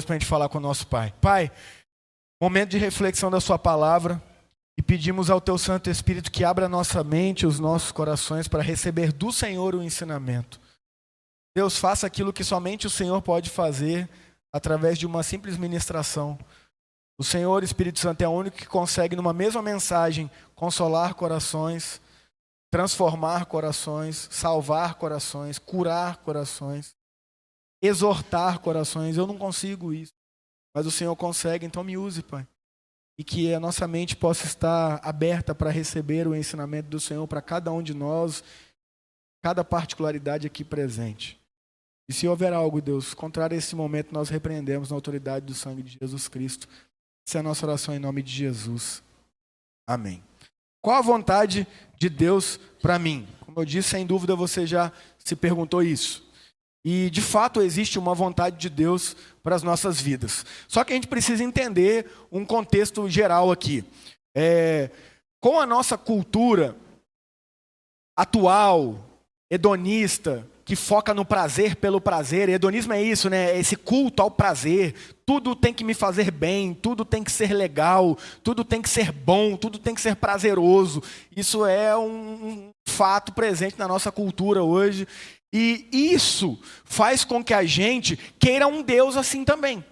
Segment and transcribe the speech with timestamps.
[0.00, 1.12] para a gente falar com o nosso Pai.
[1.20, 1.52] Pai,
[2.40, 4.22] momento de reflexão da Sua palavra
[4.78, 9.12] e pedimos ao Teu Santo Espírito que abra nossa mente, os nossos corações para receber
[9.12, 10.58] do Senhor o ensinamento.
[11.54, 14.08] Deus, faça aquilo que somente o Senhor pode fazer
[14.50, 16.38] através de uma simples ministração.
[17.20, 22.00] O Senhor, Espírito Santo, é o único que consegue, numa mesma mensagem, consolar corações,
[22.70, 26.96] transformar corações, salvar corações, curar corações
[27.82, 29.16] exortar corações.
[29.16, 30.12] Eu não consigo isso.
[30.74, 32.46] Mas o Senhor consegue, então me use, Pai.
[33.18, 37.42] E que a nossa mente possa estar aberta para receber o ensinamento do Senhor para
[37.42, 38.42] cada um de nós,
[39.42, 41.38] cada particularidade aqui presente.
[42.08, 45.82] E se houver algo, Deus, contrário a esse momento, nós repreendemos na autoridade do sangue
[45.82, 46.68] de Jesus Cristo.
[47.26, 49.02] Essa é a nossa oração em nome de Jesus.
[49.86, 50.22] Amém.
[50.80, 51.66] Qual a vontade
[51.98, 53.28] de Deus para mim?
[53.40, 56.26] Como eu disse, sem dúvida você já se perguntou isso.
[56.84, 60.44] E de fato existe uma vontade de Deus para as nossas vidas.
[60.66, 63.84] Só que a gente precisa entender um contexto geral aqui.
[64.34, 64.90] É,
[65.40, 66.76] com a nossa cultura
[68.16, 68.98] atual,
[69.50, 73.50] hedonista, que foca no prazer pelo prazer, hedonismo é isso, né?
[73.50, 74.94] É esse culto ao prazer.
[75.26, 79.12] Tudo tem que me fazer bem, tudo tem que ser legal, tudo tem que ser
[79.12, 81.02] bom, tudo tem que ser prazeroso.
[81.36, 85.06] Isso é um fato presente na nossa cultura hoje.
[85.52, 89.84] E isso faz com que a gente queira um Deus assim também.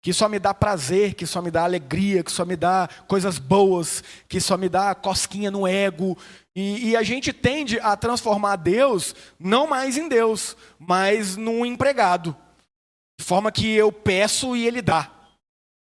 [0.00, 3.38] Que só me dá prazer, que só me dá alegria, que só me dá coisas
[3.38, 6.16] boas, que só me dá cosquinha no ego.
[6.54, 12.36] E, e a gente tende a transformar Deus não mais em Deus, mas num empregado.
[13.18, 15.10] De forma que eu peço e ele dá.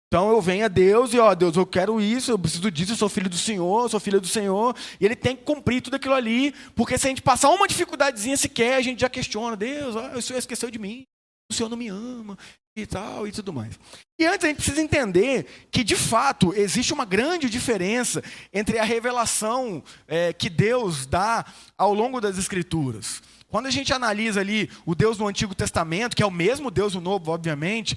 [0.09, 2.97] Então eu venho a Deus e, ó, Deus, eu quero isso, eu preciso disso, eu
[2.97, 5.97] sou filho do Senhor, eu sou filha do Senhor, e Ele tem que cumprir tudo
[5.97, 9.97] aquilo ali, porque se a gente passar uma dificuldadezinha sequer, a gente já questiona, Deus,
[9.97, 11.05] ó, o Senhor esqueceu de mim,
[11.51, 12.39] o Senhor não me ama,
[12.77, 13.79] e tal, e tudo mais.
[14.19, 18.85] E antes a gente precisa entender que, de fato, existe uma grande diferença entre a
[18.85, 21.45] revelação é, que Deus dá
[21.79, 23.23] ao longo das Escrituras.
[23.49, 26.93] Quando a gente analisa ali o Deus do Antigo Testamento, que é o mesmo Deus
[26.93, 27.97] do Novo, obviamente,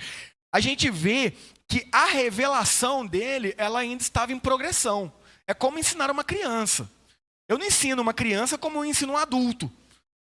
[0.53, 1.33] a gente vê
[1.69, 5.13] que a revelação dele, ela ainda estava em progressão.
[5.47, 6.89] É como ensinar uma criança.
[7.47, 9.71] Eu não ensino uma criança como eu ensino um adulto.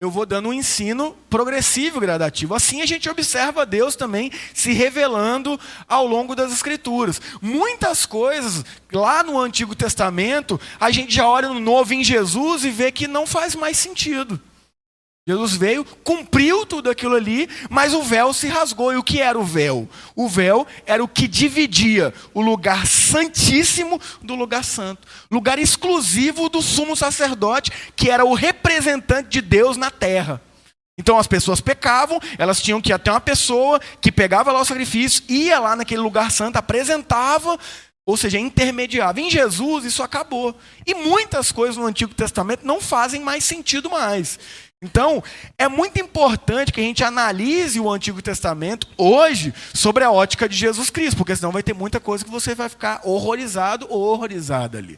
[0.01, 2.56] Eu vou dando um ensino progressivo, gradativo.
[2.56, 7.22] Assim a gente observa Deus também se revelando ao longo das Escrituras.
[7.41, 12.72] Muitas coisas lá no Antigo Testamento, a gente já olha no Novo em Jesus e
[12.72, 14.41] vê que não faz mais sentido.
[15.29, 18.91] Jesus veio, cumpriu tudo aquilo ali, mas o véu se rasgou.
[18.91, 19.88] E o que era o véu?
[20.16, 26.63] O véu era o que dividia o lugar santíssimo do lugar santo, lugar exclusivo do
[26.63, 30.41] sumo sacerdote, que era o representante de Deus na terra.
[30.97, 34.66] Então as pessoas pecavam, elas tinham que ir até uma pessoa que pegava lá o
[34.66, 37.57] sacrifício, ia lá naquele lugar santo, apresentava,
[38.03, 39.22] ou seja, intermediava.
[39.22, 40.57] Em Jesus isso acabou.
[40.88, 44.40] E muitas coisas no Antigo Testamento não fazem mais sentido mais.
[44.81, 45.22] Então,
[45.57, 50.56] é muito importante que a gente analise o Antigo Testamento hoje sobre a ótica de
[50.56, 54.78] Jesus Cristo, porque senão vai ter muita coisa que você vai ficar horrorizado ou horrorizada
[54.78, 54.97] ali.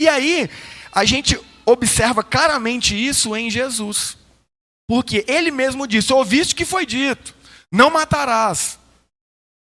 [0.00, 0.48] E aí,
[0.90, 4.16] a gente observa claramente isso em Jesus.
[4.88, 7.34] Porque ele mesmo disse: Ouviste que foi dito,
[7.70, 8.78] não matarás.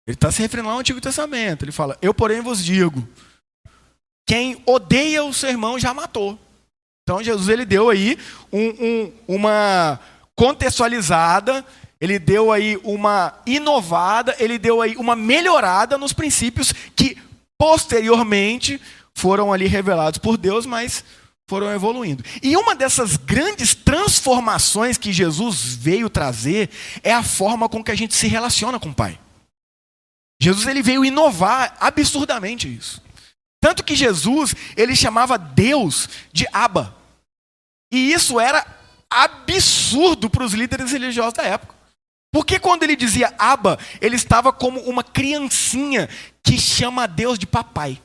[0.07, 1.63] Ele está se referindo ao Antigo Testamento.
[1.63, 3.07] Ele fala: Eu, porém, vos digo:
[4.27, 6.39] quem odeia o seu irmão já matou.
[7.07, 8.18] Então Jesus ele deu aí
[8.51, 9.97] um, um, uma
[10.35, 11.66] contextualizada,
[12.01, 17.17] ele deu aí uma inovada, ele deu aí uma melhorada nos princípios que
[17.57, 18.81] posteriormente
[19.16, 21.01] foram ali revelados por Deus, mas
[21.50, 22.25] foram evoluindo.
[22.44, 26.69] E uma dessas grandes transformações que Jesus veio trazer
[27.01, 29.17] é a forma com que a gente se relaciona com o Pai.
[30.41, 33.01] Jesus ele veio inovar absurdamente isso.
[33.59, 36.95] Tanto que Jesus, ele chamava Deus de Abba.
[37.91, 38.66] E isso era
[39.09, 41.75] absurdo para os líderes religiosos da época.
[42.31, 46.09] Porque quando ele dizia Abba, ele estava como uma criancinha
[46.43, 48.02] que chama a Deus de papai.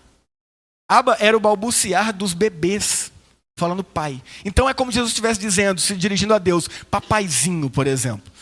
[0.88, 3.12] Abba era o balbuciar dos bebês,
[3.58, 4.22] falando pai.
[4.44, 8.32] Então é como Jesus estivesse dizendo, se dirigindo a Deus, papaizinho, por exemplo.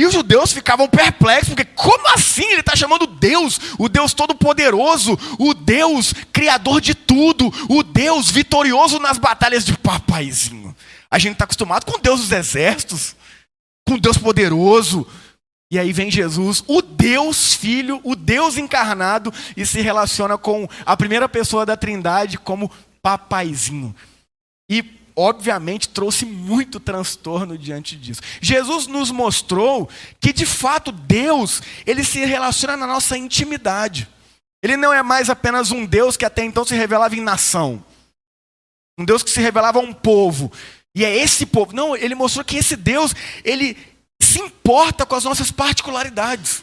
[0.00, 5.18] E os judeus ficavam perplexos, porque como assim ele está chamando Deus, o Deus Todo-Poderoso,
[5.38, 10.74] o Deus Criador de tudo, o Deus vitorioso nas batalhas de papaizinho?
[11.10, 13.14] A gente está acostumado com Deus dos exércitos,
[13.86, 15.06] com Deus poderoso.
[15.70, 20.96] E aí vem Jesus, o Deus Filho, o Deus encarnado, e se relaciona com a
[20.96, 22.72] primeira pessoa da Trindade como
[23.02, 23.94] papaizinho.
[24.70, 24.82] E
[25.14, 28.20] obviamente, trouxe muito transtorno diante disso.
[28.40, 29.88] Jesus nos mostrou
[30.20, 34.08] que, de fato, Deus, ele se relaciona na nossa intimidade.
[34.62, 37.84] Ele não é mais apenas um Deus que até então se revelava em nação.
[38.98, 40.52] Um Deus que se revelava a um povo.
[40.94, 41.74] E é esse povo.
[41.74, 43.14] Não, ele mostrou que esse Deus,
[43.44, 43.76] ele
[44.20, 46.62] se importa com as nossas particularidades.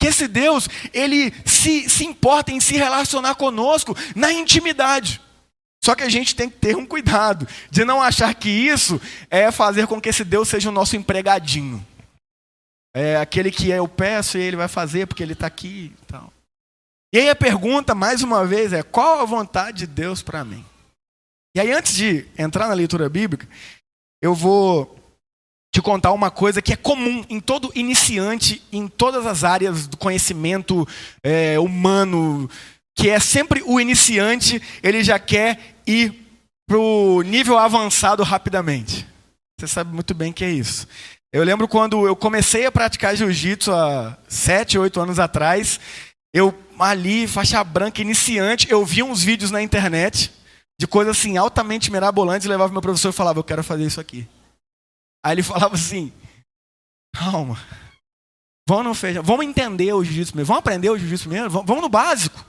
[0.00, 5.20] Que esse Deus, ele se, se importa em se relacionar conosco na intimidade.
[5.84, 8.98] Só que a gente tem que ter um cuidado de não achar que isso
[9.28, 11.86] é fazer com que esse Deus seja o nosso empregadinho.
[12.96, 16.32] É aquele que eu peço e ele vai fazer porque ele está aqui e.
[17.14, 20.64] E aí a pergunta, mais uma vez, é: qual a vontade de Deus para mim?
[21.54, 23.46] E aí, antes de entrar na leitura bíblica,
[24.22, 24.98] eu vou
[25.70, 29.98] te contar uma coisa que é comum em todo iniciante, em todas as áreas do
[29.98, 30.88] conhecimento
[31.22, 32.48] é, humano,
[32.96, 36.24] que é sempre o iniciante, ele já quer ir
[36.66, 39.06] para o nível avançado rapidamente.
[39.58, 40.86] Você sabe muito bem que é isso.
[41.32, 45.80] Eu lembro quando eu comecei a praticar jiu-jitsu há sete, oito anos atrás,
[46.32, 50.32] eu ali, faixa branca, iniciante, eu vi uns vídeos na internet
[50.78, 54.28] de coisas assim altamente mirabolantes levava meu professor e falava, eu quero fazer isso aqui.
[55.24, 56.12] Aí ele falava assim,
[57.14, 57.58] calma,
[58.68, 62.44] vamos vamos entender o jiu-jitsu mesmo, vamos aprender o jiu-jitsu mesmo, vamos no básico.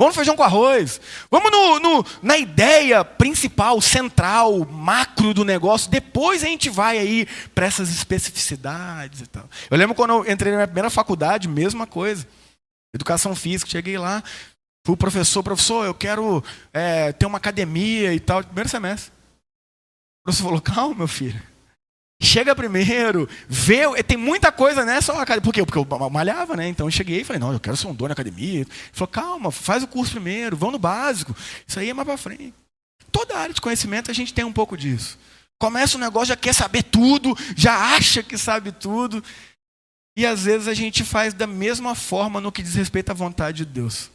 [0.00, 0.98] Vamos no feijão com arroz.
[1.30, 5.90] Vamos no, no, na ideia principal, central, macro do negócio.
[5.90, 9.46] Depois a gente vai aí para essas especificidades e tal.
[9.70, 12.26] Eu lembro quando eu entrei na minha primeira faculdade, mesma coisa.
[12.94, 13.70] Educação física.
[13.70, 14.24] Cheguei lá,
[14.86, 16.42] fui professor, professor, eu quero
[16.72, 18.42] é, ter uma academia e tal.
[18.42, 19.12] Primeiro semestre.
[19.12, 21.49] O professor falou, calma, meu filho.
[22.22, 24.84] Chega primeiro, vê, tem muita coisa?
[25.00, 25.40] Só academia.
[25.40, 25.64] Por quê?
[25.64, 26.68] Porque eu malhava, né?
[26.68, 28.60] Então eu cheguei e falei, não, eu quero ser um dono de academia.
[28.60, 31.34] Ele falou, calma, faz o curso primeiro, vão no básico.
[31.66, 32.52] Isso aí é mais para frente.
[33.10, 35.18] Toda área de conhecimento a gente tem um pouco disso.
[35.58, 39.24] Começa o negócio, já quer saber tudo, já acha que sabe tudo.
[40.14, 43.58] E às vezes a gente faz da mesma forma no que diz respeito à vontade
[43.58, 44.10] de Deus.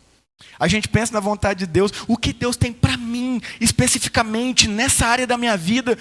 [0.59, 5.07] A gente pensa na vontade de Deus, o que Deus tem para mim, especificamente nessa
[5.07, 5.97] área da minha vida.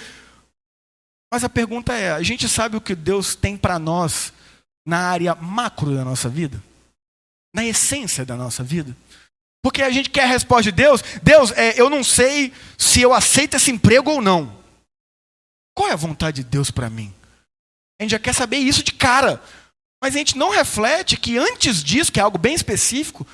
[1.33, 4.33] Mas a pergunta é: a gente sabe o que Deus tem para nós
[4.87, 6.63] na área macro da nossa vida?
[7.55, 8.97] Na essência da nossa vida?
[9.63, 11.03] Porque a gente quer a resposta de Deus.
[11.23, 14.55] Deus, é, eu não sei se eu aceito esse emprego ou não.
[15.75, 17.13] Qual é a vontade de Deus para mim?
[17.99, 19.43] A gente já quer saber isso de cara.
[20.03, 23.27] Mas a gente não reflete que antes disso, que é algo bem específico,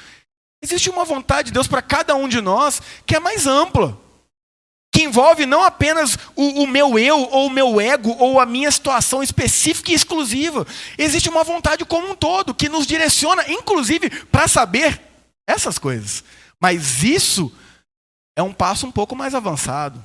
[0.62, 3.98] existe uma vontade de Deus para cada um de nós que é mais ampla
[4.92, 8.70] que envolve não apenas o, o, meu eu, ou o meu ego, ou a minha
[8.70, 10.66] situação específica e exclusiva.
[10.98, 15.00] Existe uma vontade como um todo, que nos direciona, inclusive, para saber
[15.46, 16.24] essas coisas.
[16.60, 17.52] Mas isso
[18.36, 20.04] é um passo um pouco mais avançado.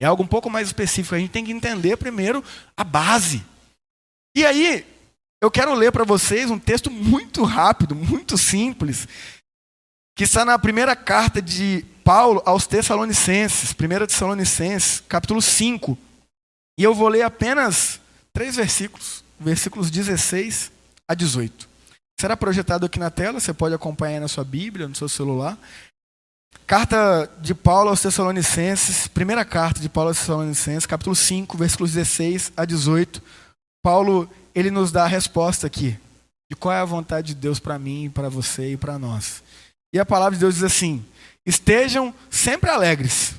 [0.00, 1.14] É algo um pouco mais específico.
[1.14, 2.42] A gente tem que entender primeiro
[2.76, 3.44] a base.
[4.36, 4.84] E aí,
[5.40, 9.06] eu quero ler para vocês um texto muito rápido, muito simples,
[10.18, 15.96] que está na primeira carta de Paulo aos Tessalonicenses, 1 Tessalonicenses, capítulo 5.
[16.76, 18.00] E eu vou ler apenas
[18.32, 20.72] três versículos, versículos 16
[21.06, 21.68] a 18.
[22.20, 25.56] Será projetado aqui na tela, você pode acompanhar na sua Bíblia, no seu celular.
[26.66, 32.54] Carta de Paulo aos Tessalonicenses, primeira carta de Paulo aos Tessalonicenses, capítulo 5, versículos 16
[32.56, 33.22] a 18.
[33.84, 35.96] Paulo, ele nos dá a resposta aqui
[36.50, 39.44] de qual é a vontade de Deus para mim, para você e para nós.
[39.92, 41.04] E a palavra de Deus diz assim:
[41.46, 43.34] estejam sempre alegres,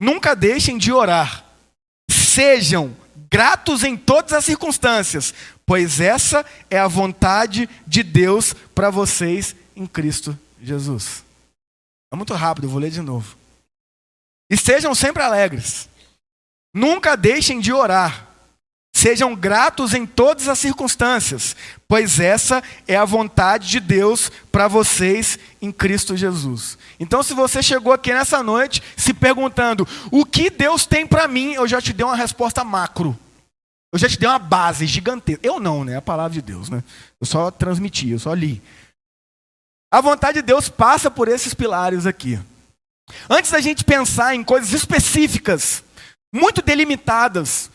[0.00, 1.44] nunca deixem de orar,
[2.10, 2.96] sejam
[3.30, 5.34] gratos em todas as circunstâncias,
[5.66, 11.24] pois essa é a vontade de Deus para vocês em Cristo Jesus.
[12.12, 13.36] É muito rápido, eu vou ler de novo.
[14.50, 15.88] Estejam sempre alegres,
[16.72, 18.34] nunca deixem de orar
[18.96, 21.56] Sejam gratos em todas as circunstâncias,
[21.88, 26.78] pois essa é a vontade de Deus para vocês em Cristo Jesus.
[27.00, 31.54] Então, se você chegou aqui nessa noite se perguntando o que Deus tem para mim,
[31.54, 33.18] eu já te dei uma resposta macro.
[33.92, 35.46] Eu já te dei uma base gigantesca.
[35.46, 35.96] Eu não, né?
[35.96, 36.82] A palavra de Deus, né?
[37.20, 38.60] Eu só transmiti, eu só li.
[39.92, 42.38] A vontade de Deus passa por esses pilares aqui.
[43.30, 45.84] Antes da gente pensar em coisas específicas,
[46.34, 47.70] muito delimitadas,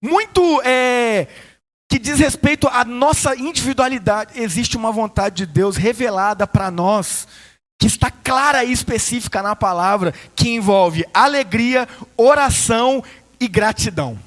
[0.00, 1.26] muito é,
[1.88, 4.40] que diz respeito à nossa individualidade.
[4.40, 7.28] Existe uma vontade de Deus revelada para nós,
[7.78, 13.02] que está clara e específica na palavra, que envolve alegria, oração
[13.38, 14.18] e gratidão.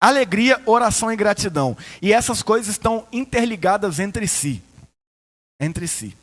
[0.00, 1.76] Alegria, oração e gratidão.
[2.02, 4.62] E essas coisas estão interligadas entre si.
[5.60, 6.16] Entre si.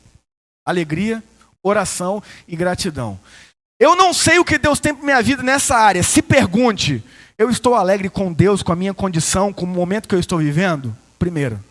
[0.64, 1.22] Alegria,
[1.62, 3.18] oração e gratidão.
[3.78, 6.02] Eu não sei o que Deus tem para minha vida nessa área.
[6.02, 7.02] Se pergunte:
[7.36, 10.38] eu estou alegre com Deus, com a minha condição, com o momento que eu estou
[10.38, 10.96] vivendo?
[11.18, 11.62] Primeiro.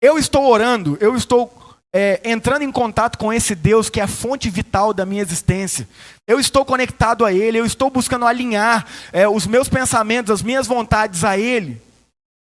[0.00, 1.52] Eu estou orando, eu estou
[1.92, 5.88] é, entrando em contato com esse Deus que é a fonte vital da minha existência.
[6.26, 10.66] Eu estou conectado a Ele, eu estou buscando alinhar é, os meus pensamentos, as minhas
[10.66, 11.80] vontades a Ele.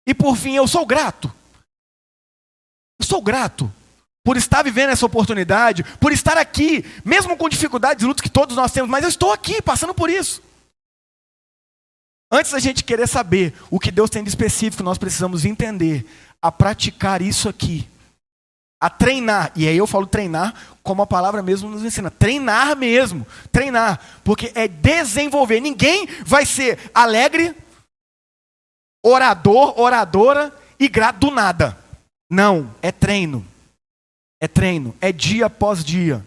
[0.06, 1.32] E por fim, eu sou grato.
[3.00, 3.73] Eu sou grato
[4.25, 8.56] por estar vivendo essa oportunidade, por estar aqui, mesmo com dificuldades e lutas que todos
[8.56, 10.42] nós temos, mas eu estou aqui passando por isso.
[12.30, 16.06] Antes da gente querer saber o que Deus tem de específico, nós precisamos entender
[16.42, 17.88] a praticar isso aqui
[18.80, 19.52] a treinar.
[19.56, 22.11] E aí eu falo treinar como a palavra mesmo nos ensina.
[22.11, 23.26] Treinar mesmo.
[23.50, 24.00] Treinar.
[24.23, 25.61] Porque é desenvolver.
[25.61, 27.54] Ninguém vai ser alegre,
[29.04, 31.76] orador, oradora e grato do nada.
[32.30, 32.73] Não.
[32.80, 33.44] É treino.
[34.40, 34.94] É treino.
[35.00, 36.25] É dia após dia.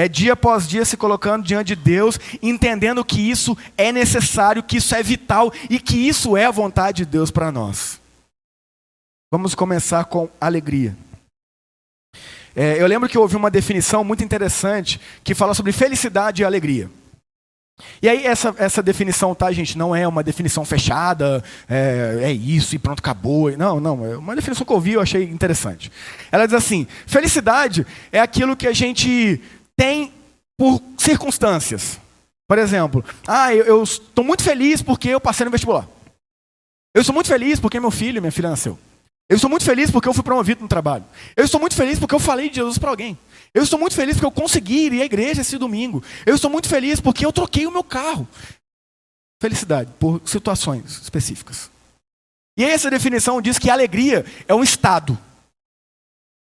[0.00, 4.78] É dia após dia se colocando diante de Deus, entendendo que isso é necessário, que
[4.78, 8.00] isso é vital e que isso é a vontade de Deus para nós.
[9.30, 10.96] Vamos começar com alegria.
[12.56, 16.46] É, eu lembro que eu ouvi uma definição muito interessante que fala sobre felicidade e
[16.46, 16.90] alegria.
[18.00, 22.74] E aí, essa, essa definição, tá, gente, não é uma definição fechada, é, é, isso
[22.74, 23.54] e pronto, acabou.
[23.54, 25.92] Não, não, é uma definição que eu ouvi eu achei interessante.
[26.32, 29.40] Ela diz assim: felicidade é aquilo que a gente
[29.80, 30.12] tem
[30.58, 31.98] por circunstâncias.
[32.46, 35.88] Por exemplo, ah, eu estou muito feliz porque eu passei no vestibular.
[36.94, 38.78] Eu estou muito feliz porque meu filho, minha filha nasceu.
[39.26, 41.04] Eu estou muito feliz porque eu fui promovido no trabalho.
[41.34, 43.18] Eu estou muito feliz porque eu falei de Jesus para alguém.
[43.54, 46.04] Eu estou muito feliz porque eu consegui ir à igreja esse domingo.
[46.26, 48.28] Eu estou muito feliz porque eu troquei o meu carro.
[49.40, 51.70] Felicidade, por situações específicas.
[52.58, 55.18] E essa definição diz que alegria é um estado.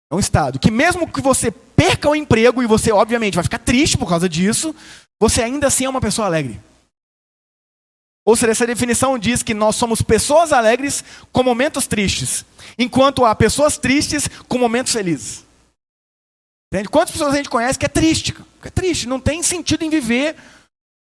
[0.10, 3.60] É um estado que mesmo que você perca o emprego e você obviamente vai ficar
[3.60, 4.76] triste por causa disso,
[5.20, 6.60] você ainda assim é uma pessoa alegre.
[8.26, 12.44] Ou seja, essa definição diz que nós somos pessoas alegres com momentos tristes,
[12.78, 15.46] enquanto há pessoas tristes com momentos felizes.
[16.74, 16.90] Entende?
[16.90, 18.34] Quantas pessoas a gente conhece que é triste?
[18.34, 20.36] Que é triste, não tem sentido em viver,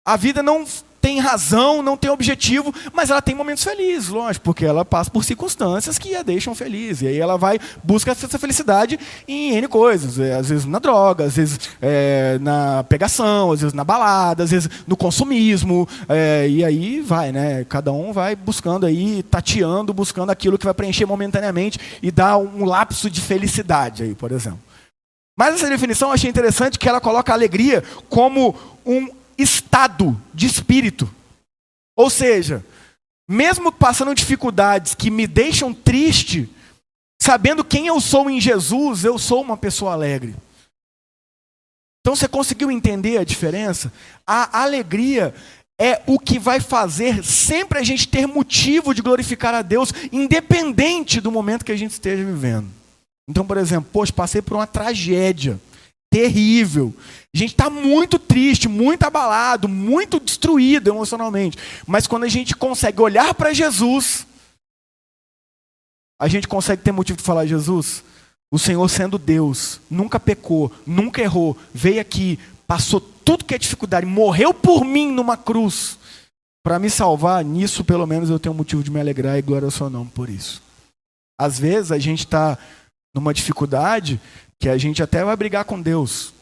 [0.05, 0.65] a vida não
[1.05, 5.23] tem razão, não tem objetivo, mas ela tem momentos felizes, lógico, porque ela passa por
[5.23, 7.03] circunstâncias que a deixam feliz.
[7.03, 10.17] E aí ela vai, busca essa felicidade em N coisas.
[10.17, 14.49] É, às vezes na droga, às vezes é, na pegação, às vezes na balada, às
[14.49, 15.87] vezes no consumismo.
[16.09, 17.63] É, e aí vai, né?
[17.65, 22.65] Cada um vai buscando aí, tateando, buscando aquilo que vai preencher momentaneamente e dar um
[22.65, 24.59] lapso de felicidade aí, por exemplo.
[25.37, 29.07] Mas essa definição eu achei interessante que ela coloca a alegria como um
[29.37, 31.13] estado de espírito.
[31.95, 32.63] Ou seja,
[33.27, 36.49] mesmo passando dificuldades que me deixam triste,
[37.21, 40.35] sabendo quem eu sou em Jesus, eu sou uma pessoa alegre.
[42.01, 43.91] Então você conseguiu entender a diferença?
[44.27, 45.33] A alegria
[45.79, 51.19] é o que vai fazer sempre a gente ter motivo de glorificar a Deus, independente
[51.19, 52.69] do momento que a gente esteja vivendo.
[53.27, 55.59] Então, por exemplo, poxa, passei por uma tragédia
[56.15, 56.93] terrível.
[57.33, 61.57] A gente está muito triste, muito abalado, muito destruído emocionalmente.
[61.85, 64.25] Mas quando a gente consegue olhar para Jesus,
[66.17, 68.01] a gente consegue ter motivo de falar: Jesus,
[68.49, 74.05] o Senhor sendo Deus, nunca pecou, nunca errou, veio aqui, passou tudo que é dificuldade,
[74.05, 75.99] morreu por mim numa cruz.
[76.63, 79.71] Para me salvar, nisso pelo menos eu tenho motivo de me alegrar e glória ao
[79.71, 80.63] seu nome por isso.
[81.37, 82.57] Às vezes a gente está
[83.13, 84.19] numa dificuldade
[84.59, 86.33] que a gente até vai brigar com Deus.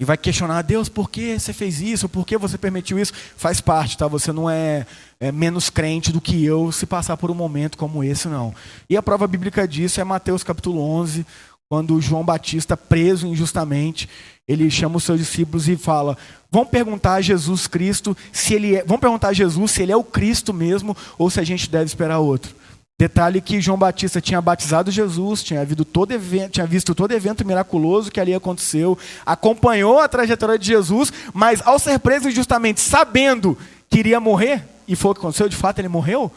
[0.00, 2.08] E vai questionar, Deus, por que você fez isso?
[2.08, 3.12] Por que você permitiu isso?
[3.36, 4.08] Faz parte, tá?
[4.08, 4.86] Você não é,
[5.20, 8.54] é, menos crente do que eu se passar por um momento como esse, não.
[8.88, 11.26] E a prova bíblica disso é Mateus capítulo 11,
[11.68, 14.08] quando João Batista, preso injustamente,
[14.48, 16.16] ele chama os seus discípulos e fala:
[16.50, 19.96] Vão perguntar a Jesus Cristo se ele é, vão perguntar a Jesus se ele é
[19.96, 22.54] o Cristo mesmo ou se a gente deve esperar outro.
[23.00, 28.20] Detalhe que João Batista tinha batizado Jesus, tinha, evento, tinha visto todo evento miraculoso que
[28.20, 33.56] ali aconteceu, acompanhou a trajetória de Jesus, mas ao ser preso injustamente, sabendo
[33.88, 36.30] que iria morrer, e foi o que aconteceu, de fato ele morreu,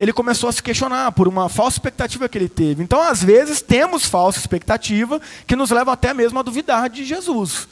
[0.00, 2.82] ele começou a se questionar por uma falsa expectativa que ele teve.
[2.82, 7.68] Então, às vezes, temos falsa expectativa que nos leva até mesmo a duvidar de Jesus.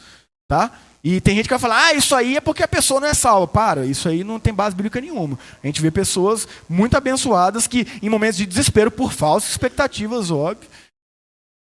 [0.46, 0.70] Tá?
[1.04, 3.12] E tem gente que vai falar, ah, isso aí é porque a pessoa não é
[3.12, 3.46] salva.
[3.46, 5.38] Para, isso aí não tem base bíblica nenhuma.
[5.62, 10.66] A gente vê pessoas muito abençoadas que, em momentos de desespero, por falsas expectativas, óbvio,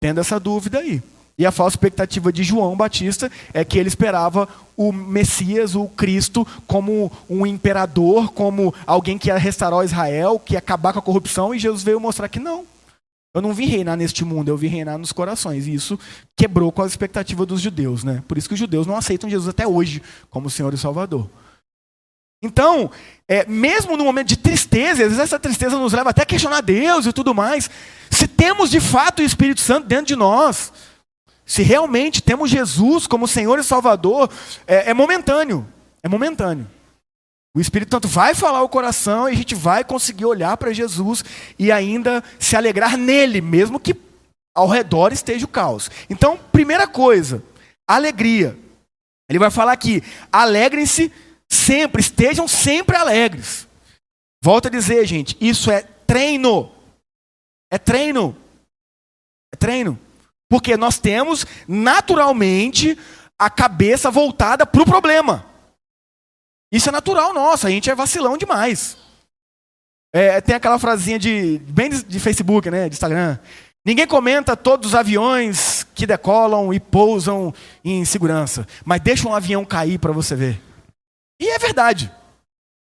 [0.02, 1.00] tendo essa dúvida aí.
[1.38, 6.44] E a falsa expectativa de João Batista é que ele esperava o Messias, o Cristo,
[6.66, 11.54] como um imperador, como alguém que ia restaurar Israel, que ia acabar com a corrupção,
[11.54, 12.66] e Jesus veio mostrar que não.
[13.32, 15.66] Eu não vim reinar neste mundo, eu vim reinar nos corações.
[15.66, 15.98] E isso
[16.36, 18.22] quebrou com a expectativa dos judeus, né?
[18.26, 21.30] Por isso que os judeus não aceitam Jesus até hoje como Senhor e Salvador.
[22.42, 22.90] Então,
[23.28, 26.62] é, mesmo no momento de tristeza, às vezes essa tristeza nos leva até a questionar
[26.62, 27.70] Deus e tudo mais.
[28.10, 30.72] Se temos de fato o Espírito Santo dentro de nós,
[31.44, 34.30] se realmente temos Jesus como Senhor e Salvador,
[34.66, 35.66] é, é momentâneo.
[36.02, 36.66] É momentâneo.
[37.54, 41.24] O Espírito Santo vai falar o coração e a gente vai conseguir olhar para Jesus
[41.58, 43.94] e ainda se alegrar nele, mesmo que
[44.54, 45.90] ao redor esteja o caos.
[46.08, 47.42] Então, primeira coisa,
[47.88, 48.56] alegria.
[49.28, 50.02] Ele vai falar aqui:
[50.32, 51.12] alegrem-se
[51.50, 53.66] Sempre, estejam sempre alegres.
[54.42, 56.70] Volto a dizer, gente, isso é treino.
[57.70, 58.36] É treino.
[59.52, 59.98] É treino.
[60.48, 62.96] Porque nós temos naturalmente
[63.36, 65.44] a cabeça voltada para o problema.
[66.72, 68.96] Isso é natural nosso, a gente é vacilão demais.
[70.12, 73.38] É, tem aquela frasinha de bem de, de Facebook, né, de Instagram.
[73.84, 77.52] Ninguém comenta todos os aviões que decolam e pousam
[77.84, 80.60] em segurança, mas deixa um avião cair para você ver.
[81.40, 82.12] E é verdade.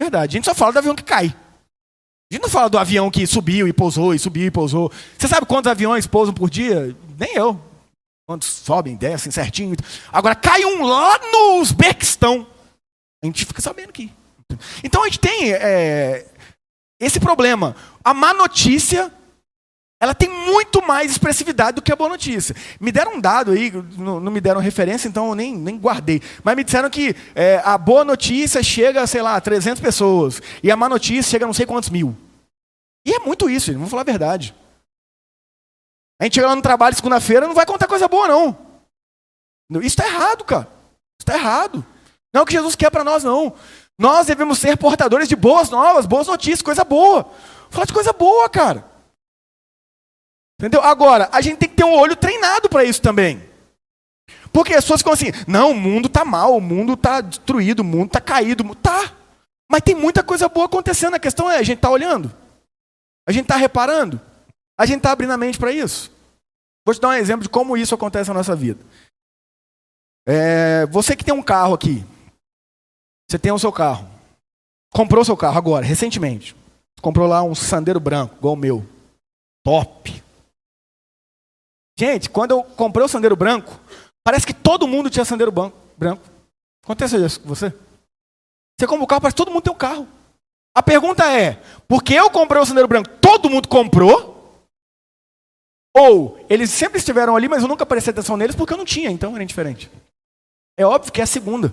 [0.01, 0.37] Verdade.
[0.37, 1.27] A gente só fala do avião que cai.
[1.27, 4.91] A gente não fala do avião que subiu e pousou, e subiu e pousou.
[5.19, 6.97] Você sabe quantos aviões pousam por dia?
[7.19, 7.61] Nem eu.
[8.27, 9.77] Quantos sobem, descem certinho.
[10.11, 12.47] Agora cai um lá no Uzbequistão.
[13.23, 14.13] A gente fica sabendo aqui.
[14.83, 16.27] Então a gente tem é,
[16.99, 17.77] esse problema.
[18.03, 19.13] A má notícia
[20.03, 22.57] ela tem muito mais expressividade do que a boa notícia.
[22.81, 26.23] Me deram um dado aí, não, não me deram referência, então eu nem, nem guardei.
[26.43, 30.41] Mas me disseram que é, a boa notícia chega, sei lá, a 300 pessoas.
[30.63, 32.17] E a má notícia chega a não sei quantos mil.
[33.05, 34.55] E é muito isso, vamos falar a verdade.
[36.19, 38.57] A gente chega lá no trabalho segunda-feira não vai contar coisa boa, não.
[39.81, 40.65] Isso está errado, cara.
[40.65, 41.85] Isso está errado.
[42.33, 43.55] Não é o que Jesus quer para nós, não.
[43.99, 47.31] Nós devemos ser portadores de boas novas, boas notícias, coisa boa.
[47.71, 48.85] Falar de coisa boa, cara.
[50.59, 50.81] Entendeu?
[50.83, 53.43] Agora, a gente tem que ter um olho treinado para isso também.
[54.53, 57.85] Porque as pessoas ficam assim, não, o mundo está mal, o mundo está destruído, o
[57.85, 58.75] mundo está caído.
[58.77, 59.13] Tá,
[59.71, 61.15] mas tem muita coisa boa acontecendo.
[61.15, 62.35] A questão é, a gente está olhando?
[63.27, 64.21] A gente está reparando?
[64.79, 66.11] A gente está abrindo a mente para isso?
[66.85, 68.85] Vou te dar um exemplo de como isso acontece na nossa vida.
[70.27, 72.05] É, você que tem um carro aqui,
[73.31, 74.09] você tem o seu carro,
[74.93, 76.57] comprou o seu carro agora, recentemente.
[77.01, 78.85] Comprou lá um Sandero branco, igual o meu.
[79.65, 80.23] Top.
[81.97, 83.79] Gente, quando eu comprei o sandeiro branco,
[84.25, 86.23] parece que todo mundo tinha sandeiro branco.
[86.83, 87.73] Acontece isso com você?
[88.77, 90.09] Você compra o carro, parece que todo mundo tem um carro.
[90.75, 93.11] A pergunta é: por que eu comprei o sandeiro branco?
[93.21, 94.67] Todo mundo comprou?
[95.97, 99.11] Ou eles sempre estiveram ali, mas eu nunca prestei atenção neles porque eu não tinha,
[99.11, 99.89] então era diferente.
[100.77, 101.73] É óbvio que é a segunda.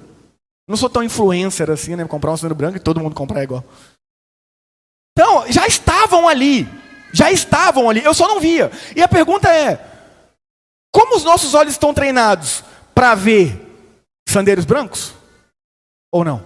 [0.67, 2.05] Não sou tão influencer assim, né?
[2.05, 3.63] Comprar um sandeiro branco e todo mundo comprar igual.
[5.17, 6.67] Então, já estavam ali.
[7.13, 8.03] Já estavam ali.
[8.03, 8.69] Eu só não via.
[8.95, 9.79] E a pergunta é:
[10.93, 13.59] como os nossos olhos estão treinados para ver
[14.27, 15.13] sandeiros brancos?
[16.11, 16.45] Ou não?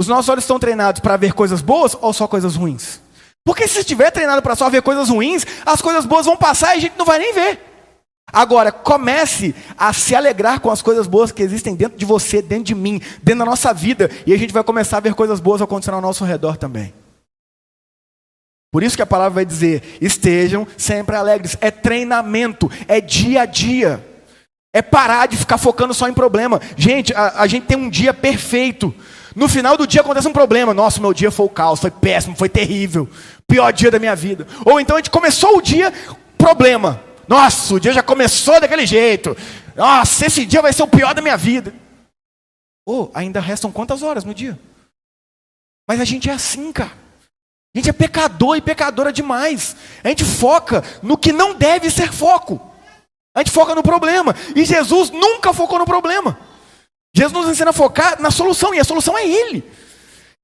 [0.00, 3.00] Os nossos olhos estão treinados para ver coisas boas ou só coisas ruins?
[3.44, 6.78] Porque se estiver treinado para só ver coisas ruins, as coisas boas vão passar e
[6.78, 7.71] a gente não vai nem ver.
[8.32, 12.64] Agora, comece a se alegrar com as coisas boas que existem dentro de você, dentro
[12.64, 15.60] de mim, dentro da nossa vida, e a gente vai começar a ver coisas boas
[15.60, 16.94] acontecendo ao nosso redor também.
[18.72, 21.58] Por isso que a palavra vai dizer: estejam sempre alegres.
[21.60, 24.02] É treinamento, é dia a dia.
[24.72, 26.58] É parar de ficar focando só em problema.
[26.74, 28.94] Gente, a, a gente tem um dia perfeito.
[29.36, 30.72] No final do dia acontece um problema.
[30.72, 33.06] Nossa, meu dia foi o caos, foi péssimo, foi terrível.
[33.46, 34.46] Pior dia da minha vida.
[34.64, 35.92] Ou então a gente começou o dia,
[36.38, 36.98] problema.
[37.28, 39.36] Nossa, o dia já começou daquele jeito.
[39.76, 41.74] Nossa, esse dia vai ser o pior da minha vida.
[42.84, 44.58] Ou oh, ainda restam quantas horas no dia?
[45.88, 46.92] Mas a gente é assim, cara.
[47.74, 49.76] A gente é pecador e pecadora demais.
[50.04, 52.60] A gente foca no que não deve ser foco.
[53.34, 54.34] A gente foca no problema.
[54.54, 56.38] E Jesus nunca focou no problema.
[57.14, 59.64] Jesus nos ensina a focar na solução, e a solução é Ele.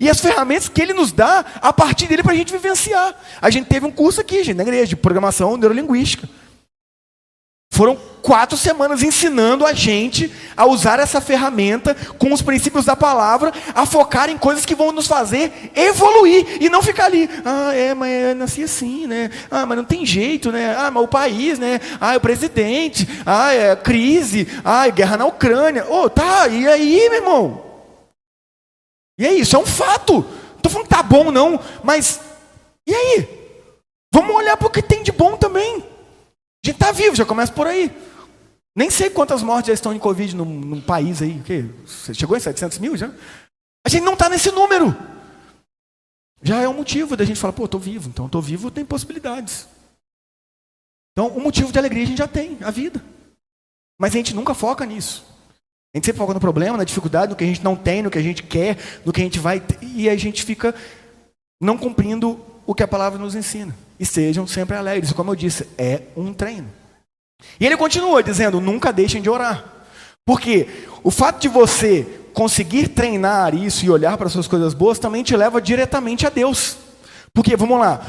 [0.00, 3.14] E as ferramentas que Ele nos dá a partir dele para a gente vivenciar.
[3.40, 6.28] A gente teve um curso aqui, gente, na igreja, de programação neurolinguística.
[7.70, 13.52] Foram quatro semanas ensinando a gente a usar essa ferramenta com os princípios da palavra,
[13.74, 17.28] a focar em coisas que vão nos fazer evoluir e não ficar ali.
[17.44, 19.30] Ah, é, mas eu nasci assim, né?
[19.50, 20.74] Ah, mas não tem jeito, né?
[20.76, 21.80] Ah, mas o país, né?
[22.00, 23.08] Ah, o presidente.
[23.24, 24.48] Ah, é crise.
[24.64, 25.86] Ah, é guerra na Ucrânia.
[25.88, 27.64] Oh, tá, e aí, meu irmão?
[29.18, 30.14] E aí, isso é um fato.
[30.14, 32.20] Não estou falando que tá bom, não, mas
[32.88, 33.28] e aí?
[34.12, 35.84] Vamos olhar para o que tem de bom também.
[36.68, 37.90] A gente está vivo, já começa por aí.
[38.76, 41.40] Nem sei quantas mortes já estão de Covid no, no país aí.
[41.40, 41.64] O quê?
[41.86, 43.10] Você chegou em 700 mil já?
[43.86, 44.94] A gente não está nesse número.
[46.42, 48.10] Já é um motivo da gente falar, pô, estou vivo.
[48.10, 49.66] Então, estou vivo, tem possibilidades.
[51.12, 53.02] Então, um motivo de alegria a gente já tem, a vida.
[53.98, 55.24] Mas a gente nunca foca nisso.
[55.94, 58.10] A gente sempre foca no problema, na dificuldade, no que a gente não tem, no
[58.10, 58.76] que a gente quer,
[59.06, 60.74] no que a gente vai e a gente fica
[61.58, 63.74] não cumprindo o que a palavra nos ensina.
[63.98, 65.10] E sejam sempre alegres.
[65.14, 66.68] Como eu disse, é um treino.
[67.58, 69.64] E ele continua dizendo: nunca deixem de orar.
[70.26, 70.68] Porque
[71.02, 75.22] o fato de você conseguir treinar isso e olhar para as suas coisas boas também
[75.22, 76.76] te leva diretamente a Deus.
[77.32, 78.02] Porque, vamos lá,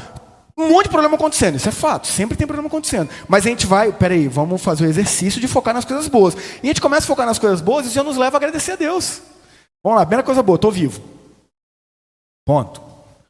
[0.58, 3.08] um monte de problema acontecendo, isso é fato, sempre tem problema acontecendo.
[3.26, 6.36] Mas a gente vai, peraí, vamos fazer o exercício de focar nas coisas boas.
[6.62, 8.38] E a gente começa a focar nas coisas boas e isso já nos leva a
[8.38, 9.22] agradecer a Deus.
[9.82, 11.00] Vamos lá, primeira coisa boa, estou vivo.
[12.44, 12.82] Ponto.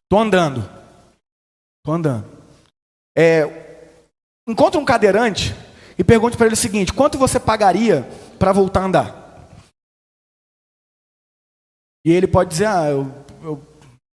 [0.03, 0.80] Estou andando.
[1.81, 2.27] Estou andando.
[3.17, 3.91] É,
[4.47, 5.55] encontra um cadeirante
[5.99, 8.03] e pergunte para ele o seguinte: quanto você pagaria
[8.39, 9.49] para voltar a andar?
[12.05, 13.13] E ele pode dizer: ah, eu,
[13.43, 13.63] eu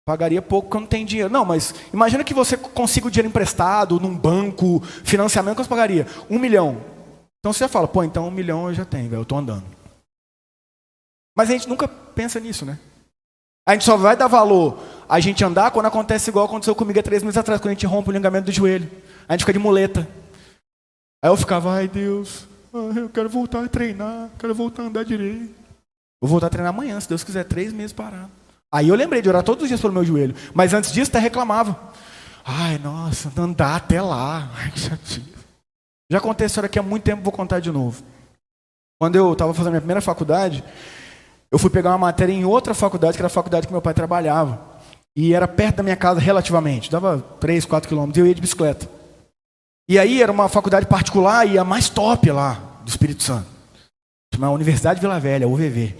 [0.07, 1.31] pagaria pouco porque eu não tenho dinheiro.
[1.31, 6.07] Não, mas imagina que você consiga o dinheiro emprestado num banco, financiamento, quanto você pagaria?
[6.29, 6.83] Um milhão.
[7.39, 9.65] Então você fala: pô, então um milhão eu já tenho, eu estou andando.
[11.37, 12.79] Mas a gente nunca pensa nisso, né?
[13.67, 14.79] A gente só vai dar valor
[15.11, 17.85] a gente andar quando acontece igual aconteceu comigo há três meses atrás, quando a gente
[17.85, 18.89] rompe o ligamento do joelho.
[19.29, 20.09] A gente fica de muleta.
[21.23, 25.53] Aí eu ficava, ai Deus, eu quero voltar a treinar, quero voltar a andar direito.
[26.23, 28.31] Vou voltar a treinar amanhã, se Deus quiser, três meses parado.
[28.73, 30.35] Aí eu lembrei de orar todos os dias pelo meu joelho.
[30.55, 31.77] Mas antes disso, até reclamava.
[32.45, 34.49] Ai, nossa, andar até lá.
[34.55, 34.81] Ai, que
[36.09, 38.01] Já aconteceu aqui há muito tempo, vou contar de novo.
[39.01, 40.63] Quando eu estava fazendo minha primeira faculdade,
[41.53, 43.93] eu fui pegar uma matéria em outra faculdade, que era a faculdade que meu pai
[43.93, 44.61] trabalhava.
[45.17, 46.91] E era perto da minha casa relativamente.
[46.91, 48.17] Dava 3, 4 quilômetros.
[48.17, 48.89] E eu ia de bicicleta.
[49.89, 53.47] E aí era uma faculdade particular e a mais top lá do Espírito Santo.
[54.33, 55.97] Chamava Universidade Vila Velha, UVV.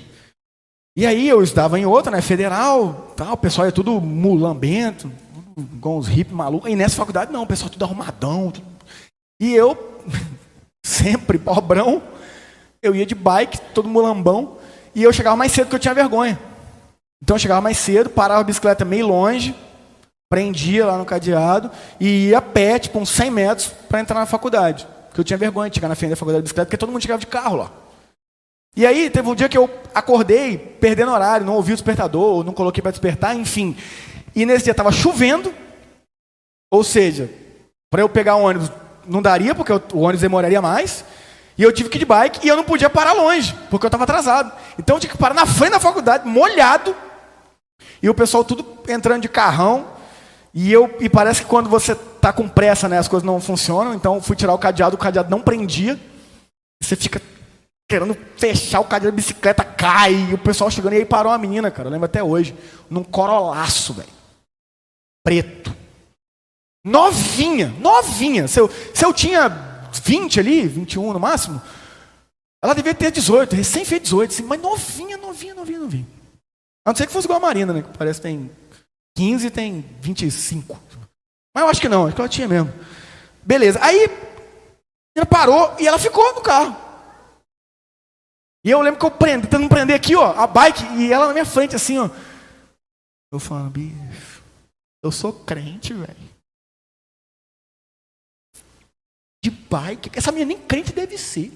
[0.97, 5.11] E aí eu estava em outra, né, federal, tal, o pessoal é tudo mulambento,
[5.81, 6.71] com os hippies malucos.
[6.71, 8.53] E nessa faculdade não, o pessoal tudo arrumadão.
[8.53, 8.67] Tudo...
[9.41, 9.77] E eu,
[10.87, 12.01] sempre pobrão,
[12.81, 14.57] eu ia de bike, todo mulambão,
[14.95, 16.39] e eu chegava mais cedo porque eu tinha vergonha.
[17.23, 19.55] Então eu chegava mais cedo, parava a bicicleta meio longe,
[20.29, 24.27] prendia lá no cadeado e ia a pé, tipo, uns 100 metros para entrar na
[24.27, 24.87] faculdade.
[25.09, 27.03] Porque eu tinha vergonha de chegar na frente da faculdade de bicicleta, porque todo mundo
[27.03, 27.71] chegava de carro lá.
[28.77, 32.53] E aí, teve um dia que eu acordei, perdendo horário, não ouvi o despertador, não
[32.53, 33.77] coloquei para despertar, enfim.
[34.35, 35.53] E nesse dia estava chovendo,
[36.73, 37.29] ou seja,
[37.91, 38.71] para eu pegar o ônibus
[39.05, 41.05] não daria, porque o ônibus demoraria mais.
[41.61, 43.89] E eu tive que ir de bike e eu não podia parar longe, porque eu
[43.89, 44.51] estava atrasado.
[44.79, 46.97] Então eu tinha que parar na frente da faculdade, molhado.
[48.03, 49.87] E o pessoal tudo entrando de carrão.
[50.55, 53.93] E eu e parece que quando você está com pressa, né, as coisas não funcionam.
[53.93, 56.01] Então eu fui tirar o cadeado, o cadeado não prendia.
[56.83, 57.21] Você fica
[57.87, 61.37] querendo fechar o cadeado da bicicleta, cai, e o pessoal chegando, e aí parou uma
[61.37, 62.57] menina, cara, eu lembro até hoje,
[62.89, 64.09] num corolaço, velho,
[65.25, 65.75] preto,
[66.87, 71.61] novinha, novinha, se eu, se eu tinha 20 ali, 21 no máximo,
[72.63, 76.07] ela devia ter 18, recém fez 18, assim, mas novinha, novinha, novinha, novinha.
[76.87, 78.51] A não ser que fosse igual a Marina, né, que parece que tem
[79.17, 80.79] 15 e tem 25.
[81.55, 82.73] Mas eu acho que não, acho que ela tinha mesmo.
[83.43, 84.07] Beleza, aí
[85.17, 86.77] ela parou e ela ficou no carro.
[88.65, 91.33] E eu lembro que eu prendo, tentando prender aqui, ó, a bike, e ela na
[91.33, 92.11] minha frente, assim, ó.
[93.33, 94.43] Eu falando, bicho,
[95.03, 96.31] eu sou crente, velho.
[99.43, 101.53] De bike, essa minha nem crente deve ser.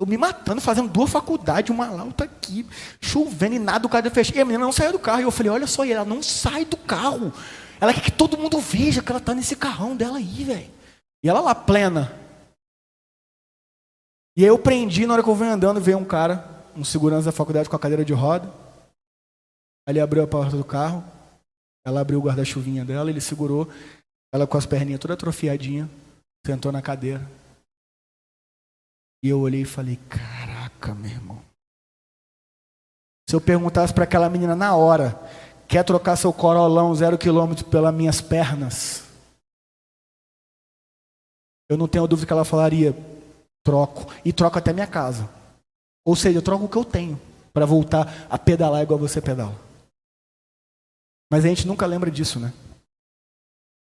[0.00, 2.64] Eu me matando, fazendo duas faculdades, uma lá, outra aqui,
[3.00, 4.36] chovendo e nada, o cara fechou.
[4.36, 5.20] E a menina não saiu do carro.
[5.20, 7.32] E eu falei, olha só, ela não sai do carro.
[7.80, 10.70] Ela quer que todo mundo veja que ela tá nesse carrão dela aí, velho.
[11.22, 12.12] E ela lá, plena.
[14.36, 17.24] E aí eu prendi, na hora que eu venho andando, veio um cara, um segurança
[17.24, 18.52] da faculdade com a cadeira de roda.
[19.88, 21.02] Ele abriu a porta do carro,
[21.84, 23.68] ela abriu o guarda-chuvinha dela, ele segurou,
[24.32, 25.88] ela com as perninhas toda atrofiadinha,
[26.48, 27.30] sentou na cadeira.
[29.22, 31.42] E eu olhei e falei: Caraca, meu irmão.
[33.28, 35.14] Se eu perguntasse para aquela menina na hora,
[35.68, 39.06] quer trocar seu corolão zero quilômetro pelas minhas pernas?
[41.68, 42.96] Eu não tenho dúvida que ela falaria:
[43.62, 44.10] troco.
[44.24, 45.28] E troco até minha casa.
[46.06, 47.20] Ou seja, eu troco o que eu tenho
[47.52, 49.54] para voltar a pedalar igual você pedala.
[51.30, 52.54] Mas a gente nunca lembra disso, né?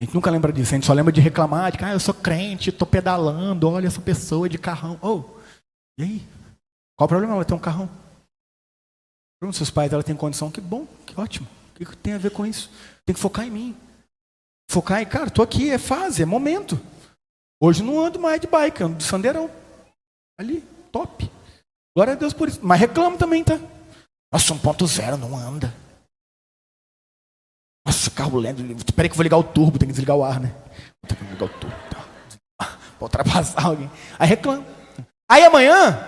[0.01, 0.75] A gente nunca lembra disso.
[0.75, 3.87] A gente só lembra de reclamar, de que ah, eu sou crente, estou pedalando, olha
[3.87, 4.99] essa pessoa de carrão.
[5.03, 5.25] Oh,
[5.99, 6.27] e aí?
[6.97, 7.89] Qual o problema ela ter um carrão?
[9.41, 11.47] Para seus pais ela tem condição, que bom, que ótimo.
[11.75, 12.71] O que tem a ver com isso?
[13.05, 13.77] Tem que focar em mim.
[14.71, 16.81] Focar em, cara, estou aqui, é fase, é momento.
[17.61, 19.51] Hoje não ando mais de bike, ando de sandeirão.
[20.39, 21.31] Ali, top.
[21.95, 22.61] Glória a Deus por isso.
[22.63, 23.59] Mas reclamo também, tá?
[24.33, 25.73] Nossa, 1.0 não anda.
[27.87, 28.61] Nossa, carro lento.
[28.85, 30.53] Espera que eu vou ligar o turbo, tem que desligar o ar, né?
[31.09, 31.77] Vou ligar o turbo.
[31.89, 31.97] Tá?
[32.99, 33.91] para ultrapassar alguém.
[34.19, 34.65] Aí reclama.
[35.31, 35.99] Aí amanhã,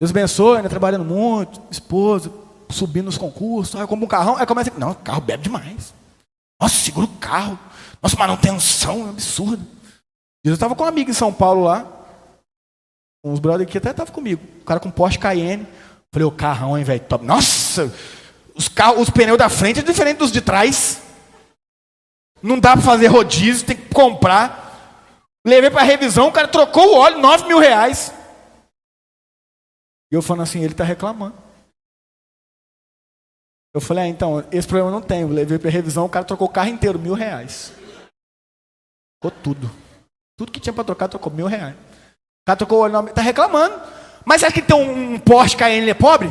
[0.00, 2.30] Deus abençoe, né, trabalhando muito, esposa,
[2.70, 5.94] subindo nos concursos, aí como um carrão, aí começa, não, o carro bebe demais.
[6.60, 7.58] Nossa, segura o carro.
[8.02, 9.62] Nossa, manutenção é absurda.
[10.44, 11.86] Eu estava com um amigo em São Paulo lá,
[13.24, 15.66] uns brothers aqui até estavam comigo, o cara com Porsche Cayenne.
[16.12, 17.24] Falei, o carrão, hein, velho, top.
[17.24, 17.92] Nossa,
[18.58, 21.00] os, carros, os pneus da frente é diferente dos de trás.
[22.42, 24.66] Não dá para fazer rodízio, tem que comprar.
[25.46, 28.12] Levei para revisão, o cara trocou o óleo, 9 mil reais.
[30.10, 31.36] E eu falando assim, ele está reclamando.
[33.72, 35.24] Eu falei, ah, então, esse problema não tem.
[35.24, 37.72] Levei para revisão, o cara trocou o carro inteiro, mil reais.
[39.16, 39.70] Ficou tudo.
[40.36, 41.74] Tudo que tinha para trocar, trocou mil reais.
[41.74, 43.80] O cara trocou o óleo, está reclamando.
[44.24, 46.28] Mas acha que tem um Porsche ele é pobre?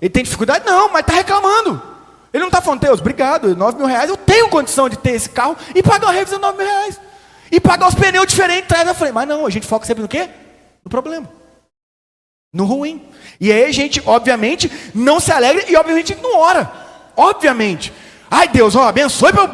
[0.00, 0.64] Ele tem dificuldade?
[0.66, 1.82] Não, mas está reclamando.
[2.32, 5.30] Ele não está falando, Deus, obrigado, 9 mil reais, eu tenho condição de ter esse
[5.30, 7.00] carro e pagar uma revisão de 9 mil reais.
[7.50, 9.12] E pagar os pneus diferentes atrás da frente.
[9.12, 10.28] Mas não, a gente foca sempre no quê?
[10.84, 11.28] No problema.
[12.52, 13.06] No ruim.
[13.40, 16.72] E aí a gente, obviamente, não se alegra e obviamente não ora.
[17.16, 17.92] Obviamente.
[18.28, 19.50] Ai Deus, ó, abençoe para eu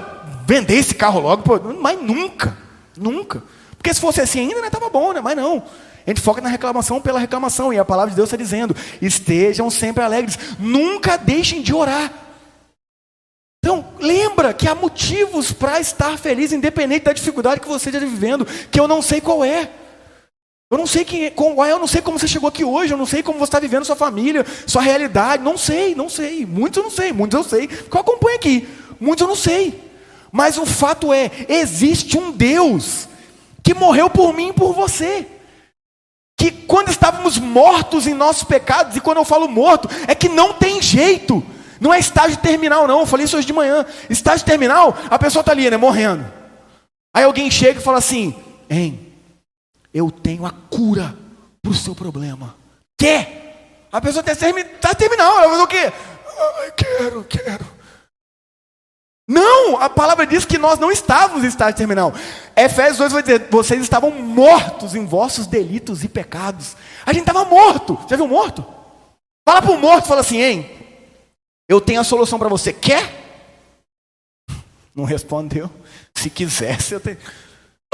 [0.46, 1.42] vender esse carro logo.
[1.42, 2.57] Pô, mas nunca,
[2.96, 3.42] nunca.
[3.76, 5.20] Porque se fosse assim ainda, né, tava bom, né?
[5.20, 5.62] Mas não.
[6.11, 7.73] A gente foca na reclamação pela reclamação.
[7.73, 10.37] E a palavra de Deus está dizendo: estejam sempre alegres.
[10.59, 12.12] Nunca deixem de orar.
[13.62, 18.44] Então, lembra que há motivos para estar feliz, independente da dificuldade que você esteja vivendo,
[18.44, 19.70] que eu não sei qual é.
[20.68, 22.99] Eu não sei quem, qual é, eu não sei como você chegou aqui hoje, eu
[22.99, 26.44] não sei como você está vivendo sua família, sua realidade, não sei, não sei.
[26.44, 28.68] Muitos eu não sei, muitos eu sei, porque eu acompanho aqui.
[28.99, 29.81] Muitos eu não sei.
[30.33, 33.09] Mas o fato é, existe um Deus
[33.62, 35.25] que morreu por mim e por você.
[36.40, 40.55] Que quando estávamos mortos em nossos pecados, e quando eu falo morto, é que não
[40.55, 41.44] tem jeito.
[41.79, 43.00] Não é estágio terminal, não.
[43.00, 43.85] Eu falei isso hoje de manhã.
[44.09, 46.24] Estágio terminal, a pessoa está ali, né, morrendo.
[47.14, 48.35] Aí alguém chega e fala assim:
[48.70, 49.12] Hein,
[49.92, 51.14] eu tenho a cura
[51.62, 52.57] para o seu problema.
[52.98, 53.87] Quer?
[53.92, 54.35] A pessoa está
[54.81, 55.92] tá terminal, ela faz o quê?
[56.62, 57.80] Ai, quero, quero.
[59.31, 62.12] Não, a palavra diz que nós não estávamos em estágio terminal.
[62.57, 66.77] Efésios 2 vai dizer: vocês estavam mortos em vossos delitos e pecados.
[67.07, 67.97] A gente estava morto.
[68.09, 68.66] Já viu morto?
[69.49, 70.71] Fala para o morto, fala assim, hein?
[71.69, 72.73] Eu tenho a solução para você.
[72.73, 73.09] Quer?
[74.93, 75.71] Não respondeu.
[76.12, 77.19] Se quisesse, eu tenho.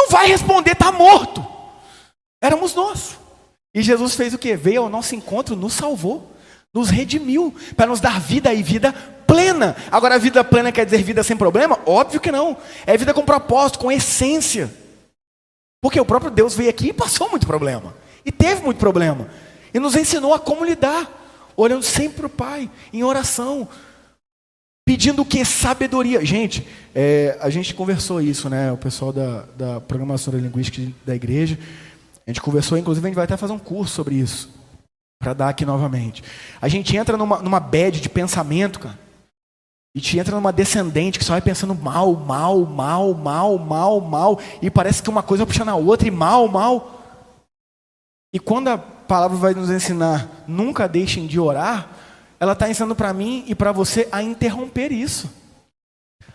[0.01, 1.47] Não vai responder, está morto.
[2.43, 3.19] Éramos nós.
[3.75, 4.57] E Jesus fez o que?
[4.57, 6.35] Veio ao nosso encontro, nos salvou,
[6.77, 8.93] nos redimiu, para nos dar vida e vida
[9.27, 9.75] plena.
[9.91, 11.79] Agora, vida plena quer dizer vida sem problema?
[11.87, 12.55] Óbvio que não.
[12.87, 14.71] É vida com propósito, com essência.
[15.81, 17.95] Porque o próprio Deus veio aqui e passou muito problema.
[18.27, 19.27] E teve muito problema.
[19.73, 21.11] E nos ensinou a como lidar
[21.57, 23.67] olhando sempre para o Pai, em oração,
[24.85, 25.43] pedindo o que?
[25.47, 26.23] Sabedoria.
[26.27, 28.71] Gente, é, a gente conversou isso, né?
[28.71, 31.59] O pessoal da, da programação da linguística da igreja.
[32.27, 34.56] A gente conversou, inclusive a gente vai até fazer um curso sobre isso.
[35.19, 36.23] Para dar aqui novamente.
[36.61, 38.99] A gente entra numa, numa bad de pensamento, cara.
[39.97, 44.41] E te entra numa descendente que só vai pensando mal, mal, mal, mal, mal, mal.
[44.61, 47.01] E parece que uma coisa puxa na outra, e mal, mal.
[48.31, 51.89] E quando a palavra vai nos ensinar, nunca deixem de orar,
[52.39, 55.31] ela está ensinando para mim e para você a interromper isso.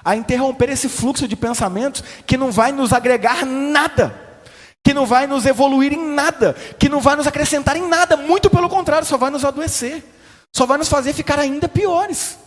[0.03, 4.30] A interromper esse fluxo de pensamentos que não vai nos agregar nada,
[4.83, 8.49] que não vai nos evoluir em nada, que não vai nos acrescentar em nada, muito
[8.49, 10.03] pelo contrário, só vai nos adoecer,
[10.55, 12.37] só vai nos fazer ficar ainda piores.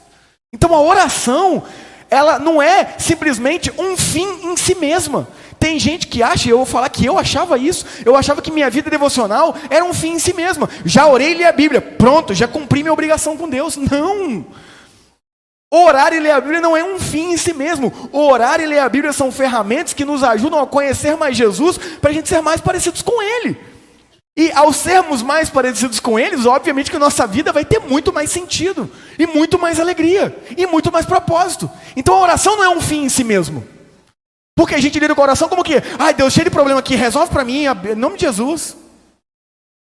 [0.53, 1.63] Então a oração,
[2.11, 5.29] ela não é simplesmente um fim em si mesma,
[5.65, 8.69] tem gente que acha, eu vou falar que eu achava isso, eu achava que minha
[8.69, 10.69] vida devocional era um fim em si mesma.
[10.85, 13.75] Já orei e li a Bíblia, pronto, já cumpri minha obrigação com Deus.
[13.77, 14.45] Não!
[15.75, 17.93] Orar e ler a Bíblia não é um fim em si mesmo.
[18.13, 22.11] Orar e ler a Bíblia são ferramentas que nos ajudam a conhecer mais Jesus, para
[22.11, 23.59] a gente ser mais parecidos com Ele.
[24.37, 28.31] E ao sermos mais parecidos com eles, obviamente que nossa vida vai ter muito mais
[28.31, 31.71] sentido, e muito mais alegria, e muito mais propósito.
[31.97, 33.65] Então a oração não é um fim em si mesmo.
[34.57, 36.97] Porque a gente lida com a oração como que, ai Deus, cheio de problema aqui,
[36.97, 38.77] resolve para mim, em nome de Jesus.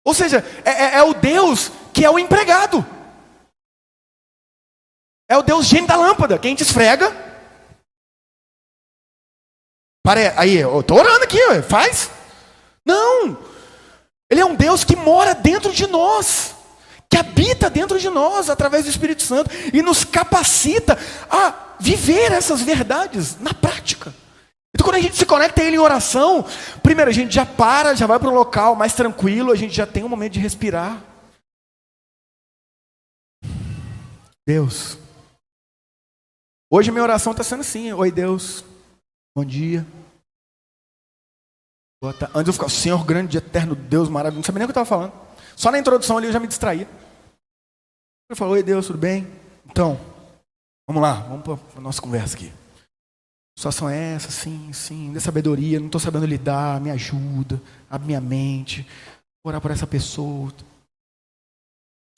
[0.05, 2.85] Ou seja, é, é, é, o Deus que é o empregado.
[5.31, 7.15] É o Deus gênio da lâmpada, que a gente esfrega.
[10.05, 10.33] Pare...
[10.37, 12.11] Aí, eu estou orando aqui, faz.
[12.85, 13.39] Não.
[14.29, 16.57] Ele é um Deus que mora dentro de nós.
[17.09, 20.99] Que habita dentro de nós através do Espírito Santo e nos capacita
[21.31, 24.13] a viver essas verdades na prática.
[24.75, 26.45] Então, quando a gente se conecta a Ele em oração,
[26.83, 29.87] primeiro a gente já para, já vai para um local mais tranquilo, a gente já
[29.87, 31.01] tem um momento de respirar.
[34.45, 35.00] Deus,
[36.71, 38.65] hoje minha oração está sendo assim: Oi, Deus,
[39.37, 39.87] bom dia.
[42.35, 44.39] Antes eu ficava, Senhor grande, eterno Deus maravilhoso.
[44.39, 45.13] Não sabia nem o que eu estava falando.
[45.55, 46.89] Só na introdução ali eu já me distraía.
[48.31, 49.27] Eu falei, oi Deus, tudo bem?
[49.67, 50.01] Então,
[50.89, 52.51] vamos lá, vamos para a nossa conversa aqui.
[53.59, 58.21] Situação é essa, sim, sim, de sabedoria, não estou sabendo lidar, me ajuda, abre minha
[58.21, 58.87] mente,
[59.45, 60.51] orar por essa pessoa.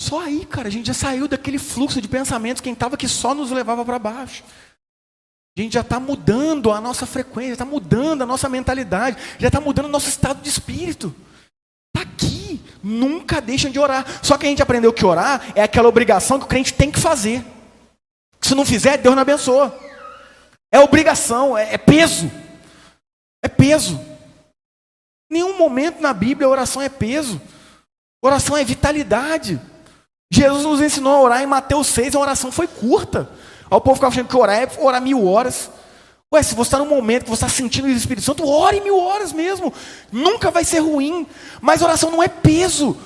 [0.03, 3.37] Só aí, cara, a gente já saiu daquele fluxo de pensamentos, quem estava que só
[3.37, 4.43] nos levava para baixo.
[5.57, 9.61] A gente já está mudando a nossa frequência, está mudando a nossa mentalidade, já está
[9.61, 11.15] mudando o nosso estado de espírito.
[11.95, 12.61] Está aqui.
[12.83, 14.05] Nunca deixam de orar.
[14.25, 16.99] Só que a gente aprendeu que orar é aquela obrigação que o crente tem que
[16.99, 17.45] fazer.
[18.41, 19.79] Se não fizer, Deus não abençoa.
[20.73, 22.29] É obrigação, é, é peso.
[23.41, 24.01] É peso.
[25.31, 27.41] Nenhum momento na Bíblia a oração é peso.
[28.21, 29.61] Oração é vitalidade.
[30.35, 33.29] Jesus nos ensinou a orar em Mateus 6, a oração foi curta.
[33.71, 35.71] Aí o povo ficava achando que orar é orar mil horas.
[36.33, 38.99] Ué, se você está num momento que você está sentindo o Espírito Santo, ore mil
[38.99, 39.71] horas mesmo.
[40.11, 41.27] Nunca vai ser ruim.
[41.61, 42.97] Mas oração não é peso.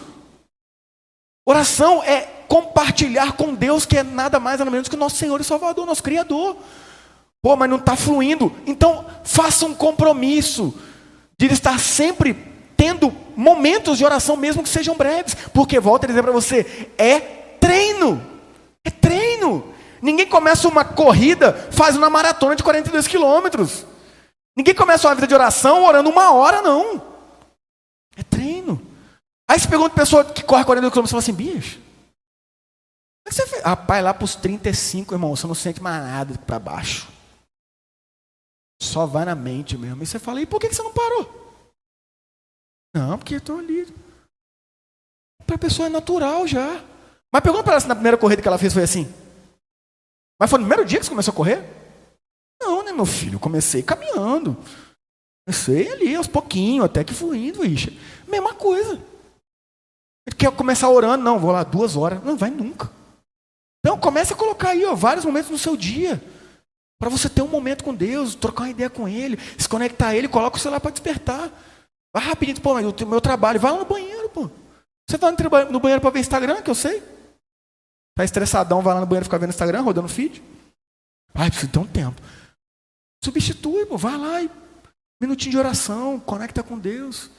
[1.44, 5.40] Oração é compartilhar com Deus, que é nada mais nada menos que o nosso Senhor
[5.40, 6.56] e Salvador, nosso Criador.
[7.42, 8.54] Pô, mas não está fluindo.
[8.64, 10.72] Então, faça um compromisso
[11.36, 15.34] de estar sempre tendo momentos de oração, mesmo que sejam breves.
[15.52, 18.24] Porque, volto a dizer para você, é treino.
[18.84, 19.74] É treino.
[20.00, 23.86] Ninguém começa uma corrida, faz uma maratona de 42 quilômetros.
[24.56, 27.02] Ninguém começa uma vida de oração orando uma hora, não.
[28.16, 28.80] É treino.
[29.48, 33.28] Aí você pergunta a pessoa que corre 42 quilômetros e fala assim, bicho, como é
[33.30, 33.62] que você fez?
[33.62, 37.08] Rapaz, lá para os 35, irmão, você não sente mais nada para baixo.
[38.80, 40.02] Só vai na mente mesmo.
[40.02, 41.45] E você fala, e por que você não parou?
[42.96, 43.86] Não, porque estou ali.
[45.46, 46.82] Para a pessoa é natural já.
[47.30, 49.06] Mas pergunta para ela se na primeira corrida que ela fez foi assim.
[50.40, 51.62] Mas foi no primeiro dia que você começou a correr?
[52.58, 53.34] Não, né, meu filho?
[53.34, 54.56] Eu comecei caminhando.
[55.46, 57.92] Comecei ali, aos pouquinhos, até que fui indo, Isha.
[58.26, 58.94] Mesma coisa.
[60.26, 62.24] Ele quer começar orando, não, vou lá duas horas.
[62.24, 62.90] Não, vai nunca.
[63.84, 66.22] Então, comece a colocar aí ó, vários momentos no seu dia.
[66.98, 70.16] Para você ter um momento com Deus, trocar uma ideia com Ele, se conectar a
[70.16, 71.52] Ele, coloca o celular para despertar.
[72.16, 74.50] Vai rapidinho, pô, mas o meu trabalho, vai lá no banheiro, pô.
[75.06, 75.36] Você vai
[75.70, 77.02] no banheiro para ver Instagram, que eu sei.
[78.14, 80.42] Tá estressadão, vai lá no banheiro ficar vendo Instagram, rodando feed.
[81.34, 82.18] Ai, precisa ter um tempo.
[83.22, 84.50] Substitui, pô, vai lá e
[85.20, 87.30] minutinho de oração, conecta com Deus.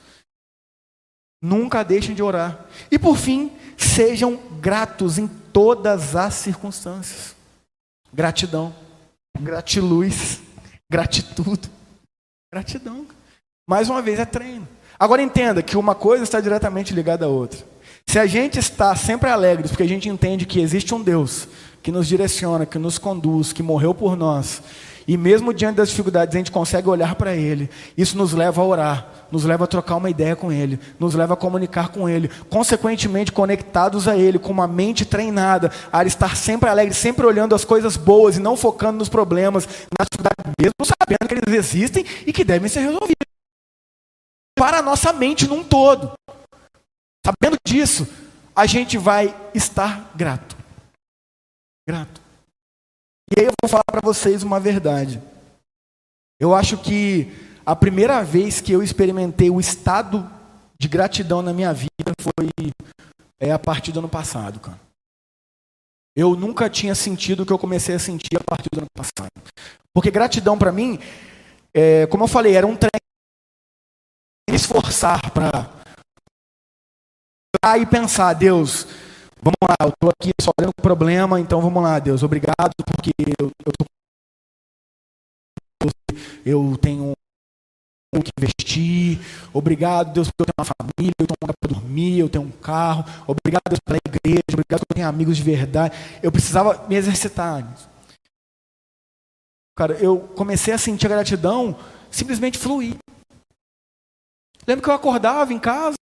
[1.42, 2.63] Nunca deixem de orar.
[2.92, 7.36] E por fim, sejam gratos em todas as circunstâncias.
[8.13, 8.76] Gratidão,
[9.42, 10.40] gratiluz,
[10.88, 11.68] gratitude,
[12.54, 13.16] gratidão.
[13.69, 14.65] Mais uma vez é treino.
[14.97, 17.60] Agora entenda que uma coisa está diretamente ligada à outra.
[18.06, 21.49] Se a gente está sempre alegre, porque a gente entende que existe um Deus
[21.84, 24.62] que nos direciona, que nos conduz, que morreu por nós,
[25.06, 28.65] e mesmo diante das dificuldades a gente consegue olhar para Ele, isso nos leva a
[28.65, 32.30] orar, nos leva a trocar uma ideia com Ele, nos leva a comunicar com Ele,
[32.49, 37.65] consequentemente conectados a Ele, com uma mente treinada, a estar sempre alegre, sempre olhando as
[37.65, 39.67] coisas boas e não focando nos problemas,
[39.99, 43.27] nas dificuldades, mesmo sabendo que eles existem e que devem ser resolvidos.
[44.58, 46.13] Para a nossa mente num todo.
[47.26, 48.08] Sabendo disso,
[48.56, 50.58] a gente vai estar grato.
[51.88, 52.20] Grato.
[53.30, 55.22] E aí eu vou falar para vocês uma verdade.
[56.39, 57.32] Eu acho que
[57.65, 60.28] a primeira vez que eu experimentei o estado
[60.80, 61.89] de gratidão na minha vida
[62.20, 62.72] foi
[63.39, 64.80] é, a partir do ano passado, cara.
[66.15, 69.30] Eu nunca tinha sentido o que eu comecei a sentir a partir do ano passado.
[69.93, 71.00] Porque gratidão para mim,
[71.74, 73.07] é, como eu falei, era um treino
[74.58, 75.70] esforçar para
[77.80, 78.88] e pensar, Deus,
[79.41, 83.52] vamos lá, eu estou aqui só olhando problema, então vamos lá, Deus, obrigado porque eu,
[83.65, 83.86] eu, tô,
[86.46, 87.13] eu tenho
[88.15, 89.20] o que investir,
[89.54, 92.46] obrigado Deus porque eu tenho uma família, eu tenho um lugar para dormir, eu tenho
[92.46, 95.96] um carro, obrigado Deus pela igreja, obrigado porque eu tenho amigos de verdade.
[96.24, 97.67] Eu precisava me exercitar.
[99.78, 101.78] Cara, eu comecei a sentir a gratidão
[102.10, 102.96] simplesmente fluir.
[104.67, 105.95] Lembro que eu acordava em casa,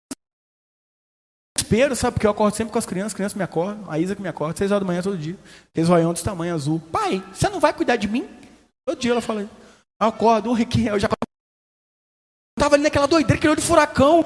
[1.65, 2.13] desespero, sabe?
[2.13, 4.27] Porque eu acordo sempre com as crianças, as crianças me acordam, a Isa que me
[4.27, 5.37] acorda, seis horas da manhã todo dia.
[5.69, 6.79] Aqueles olhão desse tamanho azul.
[6.91, 8.27] Pai, você não vai cuidar de mim?
[8.87, 9.49] Todo dia ela fala Eu
[9.99, 11.07] acordo, um que eu já
[12.57, 14.23] estava ali naquela doideira, aquele olho de furacão.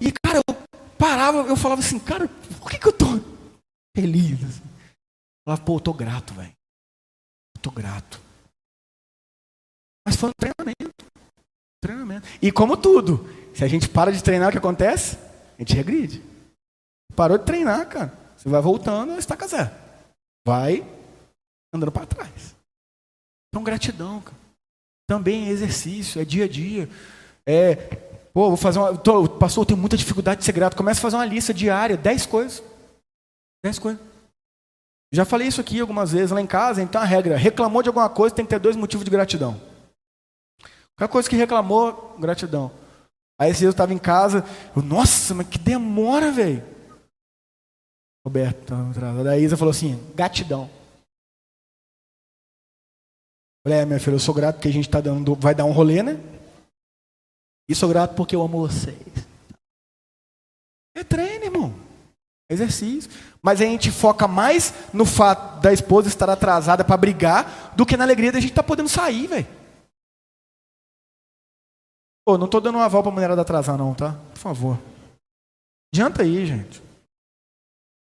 [0.00, 0.54] E, cara, eu
[0.98, 2.28] parava, eu falava assim, cara,
[2.60, 3.06] por que, que eu tô
[3.96, 4.42] feliz?
[4.42, 4.62] Assim?
[4.62, 6.52] Eu falava, pô, eu tô grato, velho.
[7.56, 8.20] Eu tô grato.
[10.06, 11.06] Mas foi um treinamento.
[11.82, 12.26] Treinamento.
[12.40, 15.18] E como tudo, se a gente para de treinar, o que acontece?
[15.58, 16.22] A gente regride.
[17.14, 18.16] Parou de treinar, cara.
[18.36, 19.70] Você vai voltando, estaca zero.
[20.46, 20.86] Vai
[21.74, 22.54] andando para trás.
[23.48, 24.36] Então, gratidão, cara.
[25.06, 26.88] Também é exercício, é dia a dia.
[27.44, 28.96] É Pô, vou fazer uma.
[28.96, 30.76] Tô, pastor, eu tenho muita dificuldade de ser grato.
[30.76, 32.62] Começa a fazer uma lista diária, dez coisas.
[33.62, 34.00] Dez coisas.
[35.12, 38.08] Já falei isso aqui algumas vezes lá em casa, então a regra: reclamou de alguma
[38.08, 39.60] coisa, tem que ter dois motivos de gratidão.
[41.02, 42.70] Qualquer coisa que reclamou, gratidão.
[43.36, 44.44] Aí esse dia eu estava em casa,
[44.76, 46.62] eu, nossa, mas que demora, velho.
[48.24, 49.28] Roberto, tá atrasado.
[49.28, 50.70] A Isa falou assim: gratidão.
[53.66, 55.72] Falei, é, minha filha, eu sou grato porque a gente tá dando, vai dar um
[55.72, 56.20] rolê, né?
[57.68, 58.96] E sou grato porque eu amo vocês.
[60.94, 61.74] É treino, irmão.
[62.48, 63.10] Exercício.
[63.42, 67.96] Mas a gente foca mais no fato da esposa estar atrasada para brigar do que
[67.96, 69.61] na alegria da gente estar tá podendo sair, velho.
[72.24, 74.16] Pô, não tô dando uma aval pra mulherada atrasar, não, tá?
[74.32, 74.78] Por favor.
[75.92, 76.82] Adianta aí, gente.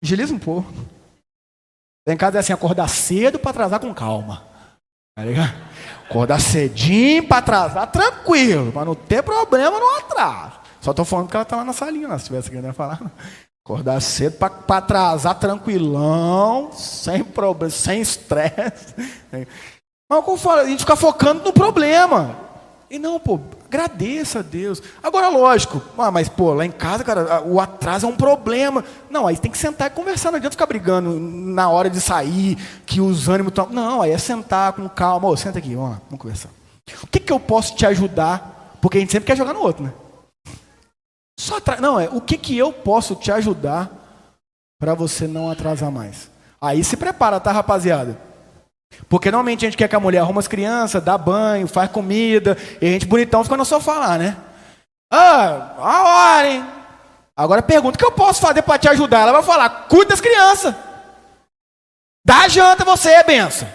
[0.04, 0.72] Agiliza um pouco.
[2.08, 4.46] Lá em casa é assim, acordar cedo para atrasar com calma.
[5.16, 5.54] Tá ligado?
[6.06, 10.60] Acordar cedinho para atrasar, tranquilo, para não ter problema no atraso.
[10.82, 13.00] Só tô falando que ela tá lá na salinha, lá, se tivesse querendo falar.
[13.66, 18.94] Acordar cedo para atrasar tranquilão, sem problema, sem estresse.
[19.32, 22.36] Mas como eu falo, a gente fica focando no problema.
[22.90, 23.40] E não, pô,
[23.74, 24.82] agradeça a Deus.
[25.02, 28.84] Agora, lógico, ah, mas pô, lá em casa, cara, o atraso é um problema.
[29.10, 32.58] Não, aí tem que sentar e conversar, não adianta ficar brigando na hora de sair,
[32.86, 33.70] que os ânimos estão.
[33.70, 35.28] Não, aí é sentar com calma.
[35.28, 36.50] Ô, senta aqui, vamos lá, vamos conversar.
[37.02, 38.78] O que, que eu posso te ajudar?
[38.82, 39.94] Porque a gente sempre quer jogar no outro, né?
[41.40, 41.58] Só.
[41.80, 43.90] Não, é o que, que eu posso te ajudar
[44.80, 46.30] para você não atrasar mais.
[46.62, 48.18] Aí se prepara, tá, rapaziada?
[49.10, 52.58] Porque normalmente a gente quer que a mulher arruma as crianças, dá banho, faz comida,
[52.82, 54.38] e a gente bonitão fica no sofá lá, né?
[55.12, 56.66] Ah, a hora, hein?
[57.36, 59.22] Agora pergunta: o que eu posso fazer para te ajudar?
[59.22, 60.74] Ela vai falar: cuida das crianças.
[62.26, 63.68] Dá janta você, benção.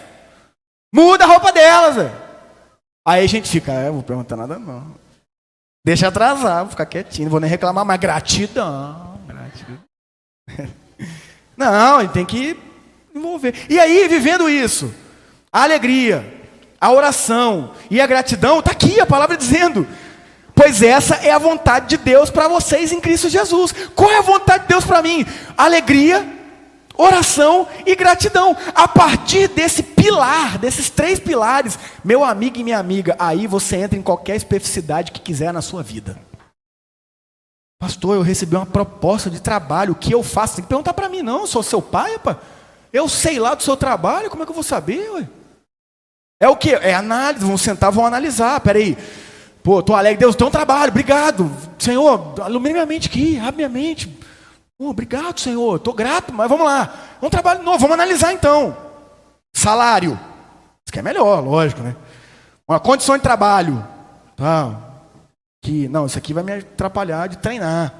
[0.93, 1.95] Muda a roupa delas.
[1.95, 2.11] Véio.
[3.07, 4.95] Aí a gente fica: é, vou perguntar nada não.
[5.85, 7.99] Deixa atrasar, vou ficar quietinho, não vou nem reclamar mais.
[7.99, 9.79] Gratidão, gratidão.
[11.57, 12.57] Não, ele tem que
[13.13, 13.53] envolver.
[13.69, 14.93] E aí, vivendo isso,
[15.51, 16.41] a alegria,
[16.79, 19.87] a oração e a gratidão, está aqui a palavra dizendo.
[20.53, 23.73] Pois essa é a vontade de Deus para vocês em Cristo Jesus.
[23.95, 25.25] Qual é a vontade de Deus para mim?
[25.57, 26.27] Alegria,
[26.97, 28.55] oração e gratidão.
[28.75, 33.97] A partir desse pilar, desses três pilares, meu amigo e minha amiga, aí você entra
[33.97, 36.19] em qualquer especificidade que quiser na sua vida.
[37.79, 40.55] Pastor, eu recebi uma proposta de trabalho, o que eu faço?
[40.55, 42.19] Tem que perguntar para mim, não, eu sou seu pai.
[42.91, 45.09] Eu sei lá do seu trabalho, como é que eu vou saber?
[45.11, 45.27] Ué?
[46.39, 46.71] É o que?
[46.71, 48.59] É análise, vão sentar, vão analisar.
[48.61, 48.97] Peraí,
[49.61, 51.51] pô, tô alegre, Deus, tem um trabalho, obrigado.
[51.77, 54.17] Senhor, ilumina minha mente aqui, abre minha mente.
[54.77, 57.17] Obrigado, Senhor, estou grato, mas vamos lá.
[57.21, 58.75] Um trabalho novo, vamos analisar então.
[59.53, 60.17] Salário.
[60.85, 61.95] Isso que é melhor, lógico, né?
[62.65, 63.85] Uma condição de trabalho.
[64.37, 64.79] Tá.
[65.61, 67.93] Que, não, isso aqui vai me atrapalhar de treinar.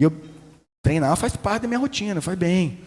[0.00, 0.12] E eu
[0.82, 2.80] treinar faz parte da minha rotina, faz bem.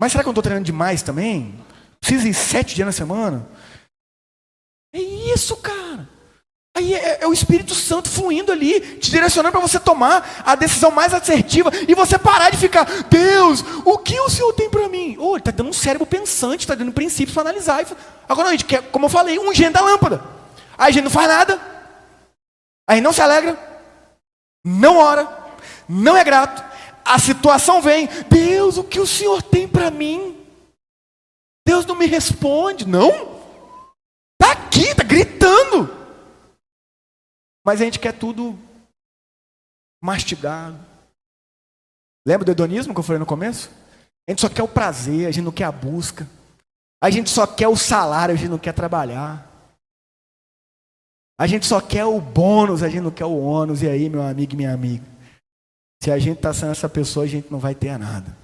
[0.00, 1.54] Mas será que eu estou treinando demais também?
[2.00, 3.46] Preciso ir sete dias na semana?
[4.92, 6.08] É isso, cara.
[6.76, 10.90] Aí é, é, o Espírito Santo fluindo ali, te direcionando para você tomar a decisão
[10.90, 15.16] mais assertiva e você parar de ficar, Deus, o que o Senhor tem para mim?
[15.18, 17.84] Oh, ele está dando um cérebro pensante, está dando princípios para analisar.
[18.28, 20.22] Agora a gente quer, como eu falei, um gênio da lâmpada.
[20.78, 21.60] Aí a gente não faz nada,
[22.88, 23.58] aí não se alegra,
[24.64, 25.28] não ora,
[25.88, 26.64] não é grato,
[27.04, 30.36] a situação vem, Deus, o que o Senhor tem para mim?
[31.66, 33.29] Deus não me responde, não?
[35.10, 35.90] Gritando.
[37.66, 38.56] Mas a gente quer tudo
[40.00, 40.78] mastigado.
[42.26, 43.70] Lembra do hedonismo que eu falei no começo?
[44.28, 46.28] A gente só quer o prazer, a gente não quer a busca.
[47.02, 49.50] A gente só quer o salário, a gente não quer trabalhar.
[51.38, 53.82] A gente só quer o bônus, a gente não quer o ônus.
[53.82, 55.04] E aí, meu amigo e minha amiga?
[56.02, 58.36] Se a gente está sendo essa pessoa, a gente não vai ter nada.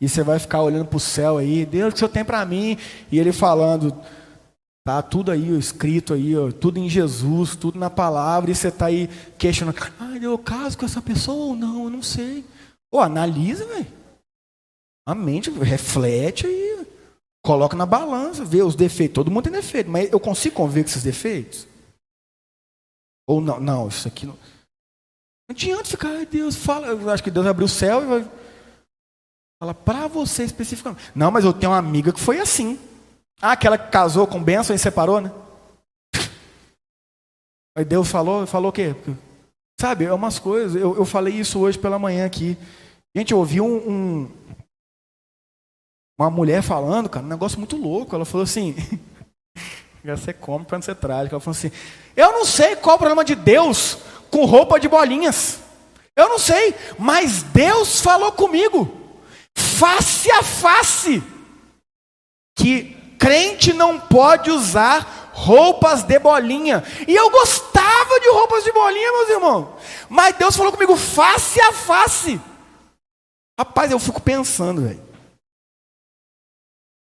[0.00, 2.24] E você vai ficar olhando para o céu aí, Deus, o que o Senhor tem
[2.24, 2.78] para mim?
[3.10, 3.98] E ele falando,
[4.86, 8.86] tá tudo aí escrito aí, ó, tudo em Jesus, tudo na palavra, e você está
[8.86, 11.84] aí questionando, ah, eu caso com essa pessoa ou não?
[11.84, 12.44] Eu não sei.
[12.88, 13.86] Pô, analisa, velho.
[15.04, 16.86] A mente reflete aí,
[17.44, 19.16] coloca na balança, vê os defeitos.
[19.16, 21.66] Todo mundo tem defeito, mas eu consigo conviver com esses defeitos?
[23.28, 24.34] Ou não, não, isso aqui não.
[24.34, 26.86] Não adianta ficar, Deus, fala.
[26.86, 28.30] Eu acho que Deus abriu o céu e vai.
[29.60, 31.10] Fala para você especificamente.
[31.12, 32.78] Não, mas eu tenho uma amiga que foi assim.
[33.40, 35.30] Ah, aquela que casou com bênção e separou, né?
[37.76, 38.94] Aí Deus falou, falou o quê?
[39.78, 40.80] Sabe, é umas coisas.
[40.80, 42.56] Eu, eu falei isso hoje pela manhã aqui.
[43.14, 44.30] Gente, eu ouvi um, um,
[46.18, 48.14] uma mulher falando, cara, um negócio muito louco.
[48.14, 48.74] Ela falou assim:
[50.02, 51.34] você come para não ser trágico.
[51.34, 51.70] Ela falou assim:
[52.16, 53.98] Eu não sei qual é o problema de Deus
[54.30, 55.60] com roupa de bolinhas.
[56.16, 58.90] Eu não sei, mas Deus falou comigo,
[59.54, 61.22] face a face,
[62.56, 66.82] que crente não pode usar roupas de bolinha.
[67.06, 69.68] E eu gostava de roupas de bolinha, meus irmãos.
[70.08, 72.40] Mas Deus falou comigo face a face.
[73.58, 75.02] Rapaz, eu fico pensando, velho.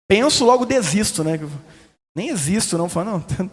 [0.08, 1.40] Penso, logo desisto, né?
[2.16, 2.88] Nem existo, não.
[2.88, 3.26] Falo, não.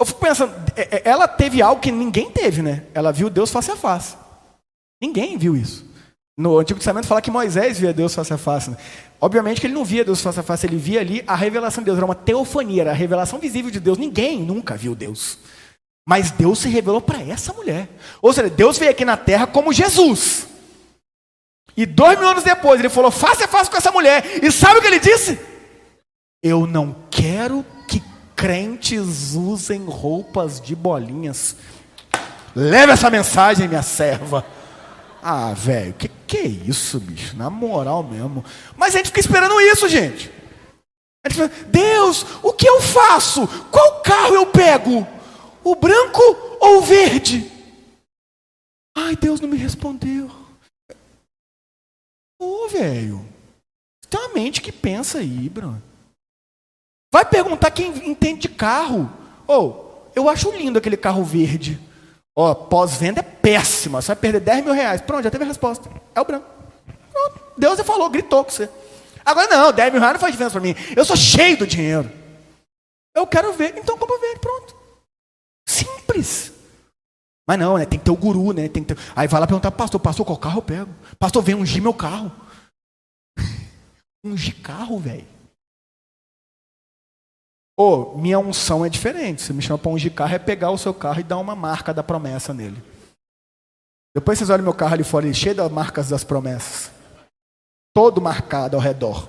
[0.00, 2.84] Eu fico pensando, é, é, ela teve algo que ninguém teve, né?
[2.92, 4.16] Ela viu Deus face a face.
[5.00, 5.88] Ninguém viu isso.
[6.36, 8.70] No Antigo Testamento fala que Moisés via Deus face a face.
[8.70, 8.76] Né?
[9.20, 11.86] Obviamente que ele não via Deus face a face, ele via ali a revelação de
[11.86, 13.98] Deus, era uma teofania, era a revelação visível de Deus.
[13.98, 15.38] Ninguém nunca viu Deus.
[16.06, 17.88] Mas Deus se revelou para essa mulher.
[18.20, 20.48] Ou seja, Deus veio aqui na terra como Jesus.
[21.76, 24.44] E dois mil anos depois ele falou face a face com essa mulher.
[24.44, 25.38] E sabe o que ele disse?
[26.42, 28.02] Eu não quero que
[28.36, 31.56] crentes usem roupas de bolinhas.
[32.54, 34.44] Leve essa mensagem, minha serva.
[35.22, 37.36] Ah, velho, que que é isso, bicho?
[37.36, 38.44] Na moral mesmo.
[38.76, 40.32] Mas a gente fica esperando isso, gente.
[41.24, 43.46] A gente fala, Deus, o que eu faço?
[43.70, 45.06] Qual carro eu pego?
[45.62, 46.20] O branco
[46.60, 47.48] ou o verde?
[48.96, 50.28] Ai, Deus não me respondeu.
[52.40, 53.24] Ô, velho.
[54.10, 55.80] Tem uma mente que pensa aí, Bruno.
[57.12, 59.08] Vai perguntar quem entende de carro.
[59.46, 61.80] Ou, oh, eu acho lindo aquele carro verde.
[62.36, 65.00] Ó, pós-venda é péssima, você vai perder 10 mil reais.
[65.00, 65.88] Pronto, já teve a resposta.
[66.14, 66.46] É o branco.
[67.12, 67.40] Pronto.
[67.56, 68.68] Deus já falou, gritou com você.
[69.24, 70.74] Agora não, 10 mil reais não faz diferença para mim.
[70.96, 72.10] Eu sou cheio do dinheiro.
[73.14, 74.76] Eu quero ver, então compra verde, pronto.
[75.68, 76.52] Simples.
[77.46, 77.86] Mas não, né?
[77.86, 78.68] Tem que ter o guru, né?
[78.68, 79.02] Tem que ter...
[79.14, 80.94] Aí vai lá perguntar, pastor, pastor, qual carro eu pego?
[81.18, 82.32] Pastor, vem ungir meu carro.
[84.24, 85.33] ungir carro, velho.
[87.76, 89.42] Ô, oh, minha unção é diferente.
[89.42, 91.92] Você me chama para ungir carro, é pegar o seu carro e dar uma marca
[91.92, 92.80] da promessa nele.
[94.14, 96.92] Depois vocês olham meu carro ali fora, ele cheio das marcas das promessas.
[97.92, 99.28] Todo marcado ao redor.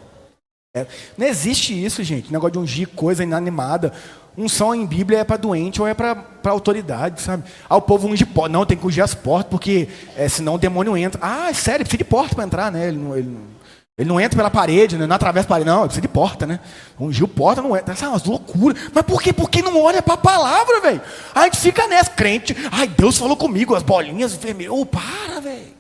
[0.76, 0.86] É.
[1.18, 2.32] Não existe isso, gente.
[2.32, 3.92] Negócio de ungir coisa inanimada.
[4.38, 7.46] Unção em Bíblia é para doente ou é para autoridade, sabe?
[7.68, 8.50] Ah, o povo unge porta.
[8.50, 11.20] Não, tem que ungir as portas, porque é, senão o demônio entra.
[11.24, 12.90] Ah, é sério, precisa de porta para entrar, né?
[12.90, 13.56] Ele não, ele não
[13.98, 15.08] ele não entra pela parede, né?
[15.08, 16.60] não atravessa a parede, não, precisa de porta, né?
[17.00, 17.94] Ungiu porta, não entra.
[17.94, 18.76] Essa é uma loucura.
[18.94, 19.32] Mas por quê?
[19.32, 21.02] Porque não olha para a palavra, velho.
[21.34, 22.54] A gente fica nessa, crente.
[22.74, 24.74] Ai, Deus falou comigo, as bolinhas vermelhas.
[24.76, 25.74] Oh, para, velho.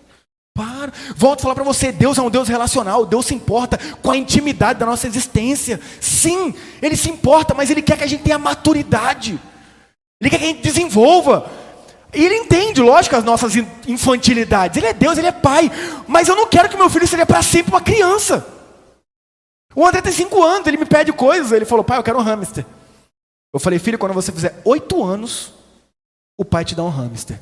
[0.53, 0.93] Para.
[1.13, 4.16] Volto a falar para você, Deus é um Deus relacional, Deus se importa com a
[4.16, 5.82] intimidade da nossa existência.
[5.99, 9.38] Sim, Ele se importa, mas Ele quer que a gente tenha maturidade.
[10.22, 11.51] Ele quer que a gente desenvolva.
[12.24, 13.53] Ele entende, lógico, as nossas
[13.88, 14.78] infantilidades.
[14.78, 15.70] Ele é Deus, ele é pai.
[16.07, 18.47] Mas eu não quero que meu filho seja para sempre uma criança.
[19.76, 21.51] O André tem cinco anos, ele me pede coisas.
[21.51, 22.66] Ele falou, pai, eu quero um hamster.
[23.53, 25.53] Eu falei, filho, quando você fizer oito anos,
[26.38, 27.39] o pai te dá um hamster.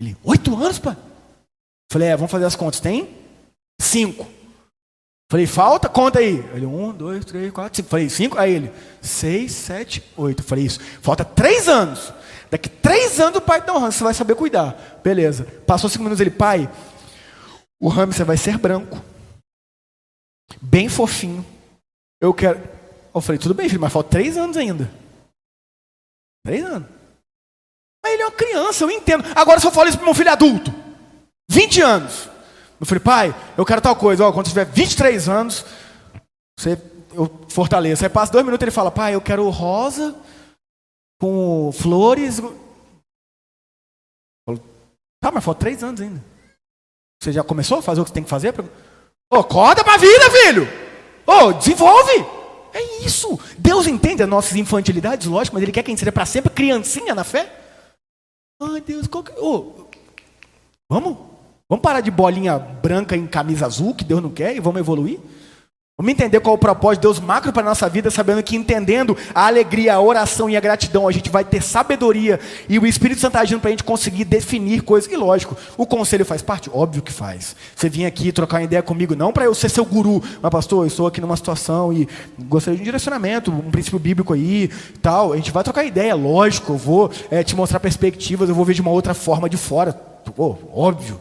[0.00, 0.94] Ele, oito anos, pai?
[0.94, 2.80] Eu falei, é, vamos fazer as contas.
[2.80, 3.14] Tem?
[3.80, 4.26] Cinco.
[5.30, 5.88] Falei, falta?
[5.88, 6.38] Conta aí.
[6.54, 7.86] Ele, um, dois, três, quatro, cinco.
[7.86, 8.38] Eu falei, cinco?
[8.38, 10.40] Aí ele, seis, sete, oito.
[10.40, 10.80] Eu falei, isso.
[11.02, 12.12] Falta três anos.
[12.50, 15.00] Daqui três anos o pai dá um hamster, você vai saber cuidar.
[15.02, 15.44] Beleza.
[15.66, 16.70] Passou cinco minutos, ele, pai,
[17.80, 19.02] o hamster vai ser branco.
[20.60, 21.44] Bem fofinho.
[22.20, 22.60] Eu quero.
[23.14, 24.90] Eu falei, tudo bem, filho, mas falta três anos ainda.
[26.44, 26.88] Três anos.
[28.02, 29.24] Mas ele é uma criança, eu entendo.
[29.34, 30.72] Agora se eu falo isso para meu filho adulto,
[31.50, 32.28] 20 anos.
[32.80, 34.24] Eu falei, pai, eu quero tal coisa.
[34.24, 35.64] Ó, quando você tiver 23 anos,
[36.58, 36.80] você,
[37.12, 38.04] eu fortaleço.
[38.04, 40.14] Aí passa dois minutos ele fala, pai, eu quero rosa
[41.20, 42.40] com flores.
[45.20, 46.24] Tá, mas falta três anos ainda.
[47.20, 48.54] Você já começou a fazer o que você tem que fazer?
[49.30, 50.68] Acorda pra vida, filho!
[51.26, 52.24] Ô, desenvolve!
[52.72, 53.38] É isso!
[53.58, 56.52] Deus entende as nossas infantilidades, lógico, mas Ele quer que a gente seja para sempre
[56.52, 57.52] criancinha na fé.
[58.62, 59.32] Ai, Deus, qual que...
[60.88, 61.18] vamos?
[61.68, 65.20] Vamos parar de bolinha branca em camisa azul, que Deus não quer, e vamos evoluir?
[66.00, 68.54] Vamos entender qual é o propósito de Deus macro para a nossa vida, sabendo que
[68.54, 72.38] entendendo a alegria, a oração e a gratidão, a gente vai ter sabedoria
[72.68, 75.10] e o Espírito Santo agindo para a gente conseguir definir coisas.
[75.10, 76.70] E lógico, o conselho faz parte?
[76.72, 77.56] Óbvio que faz.
[77.74, 80.84] Você vinha aqui trocar uma ideia comigo, não para eu ser seu guru, mas pastor,
[80.84, 82.06] eu estou aqui numa situação e
[82.44, 84.70] gostaria de um direcionamento, um princípio bíblico aí,
[85.02, 85.32] tal.
[85.32, 88.74] A gente vai trocar ideia, lógico, eu vou é, te mostrar perspectivas, eu vou ver
[88.74, 89.92] de uma outra forma de fora.
[90.36, 91.20] Pô, óbvio.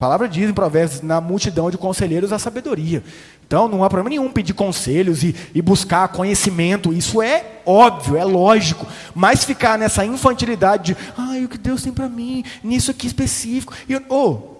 [0.00, 3.02] A palavra diz em Provérbios: na multidão de conselheiros há sabedoria.
[3.46, 8.24] Então não há problema nenhum pedir conselhos e, e, buscar conhecimento, isso é óbvio, é
[8.24, 8.86] lógico.
[9.14, 13.74] Mas ficar nessa infantilidade de, ai, o que Deus tem para mim, nisso aqui específico.
[13.88, 14.54] E, oh,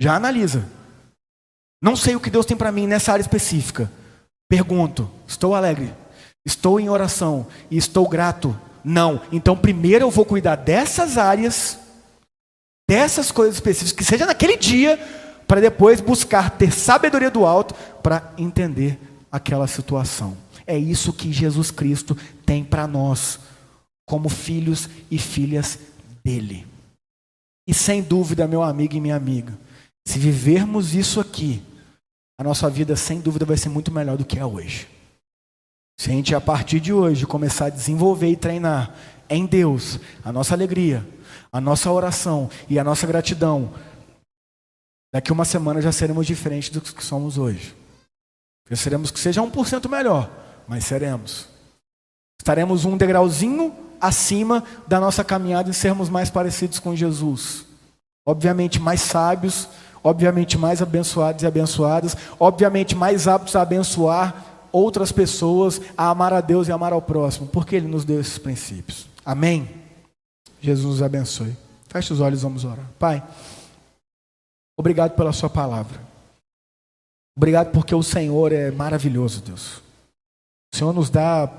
[0.00, 0.64] já analisa.
[1.82, 3.90] Não sei o que Deus tem para mim nessa área específica.
[4.48, 5.92] Pergunto, estou alegre,
[6.44, 9.20] estou em oração e estou grato Não.
[9.32, 11.78] Então, primeiro eu vou cuidar dessas áreas,
[12.88, 14.96] dessas coisas específicas, que seja naquele dia,
[15.46, 18.98] para depois buscar ter sabedoria do alto para entender
[19.30, 20.36] aquela situação.
[20.66, 23.38] É isso que Jesus Cristo tem para nós,
[24.06, 25.78] como filhos e filhas
[26.24, 26.66] dele.
[27.68, 29.56] E sem dúvida, meu amigo e minha amiga,
[30.06, 31.62] se vivermos isso aqui,
[32.38, 34.88] a nossa vida sem dúvida vai ser muito melhor do que é hoje.
[35.98, 38.94] Se a gente a partir de hoje começar a desenvolver e treinar
[39.28, 41.06] em Deus a nossa alegria,
[41.52, 43.72] a nossa oração e a nossa gratidão,
[45.12, 47.74] daqui uma semana já seremos diferentes do que somos hoje.
[48.68, 50.30] Já seremos que seja 1% melhor,
[50.66, 51.48] mas seremos.
[52.40, 57.64] Estaremos um degrauzinho acima da nossa caminhada e sermos mais parecidos com Jesus.
[58.26, 59.68] Obviamente mais sábios,
[60.02, 66.40] obviamente mais abençoados e abençoadas, obviamente mais aptos a abençoar outras pessoas, a amar a
[66.40, 69.06] Deus e amar ao próximo, porque Ele nos deu esses princípios.
[69.26, 69.68] Amém?
[70.60, 71.56] Jesus nos abençoe.
[71.88, 72.88] Feche os olhos, vamos orar.
[72.96, 73.26] Pai,
[74.78, 76.00] obrigado pela Sua palavra.
[77.36, 79.78] Obrigado porque o Senhor é maravilhoso, Deus.
[80.72, 81.50] O Senhor nos dá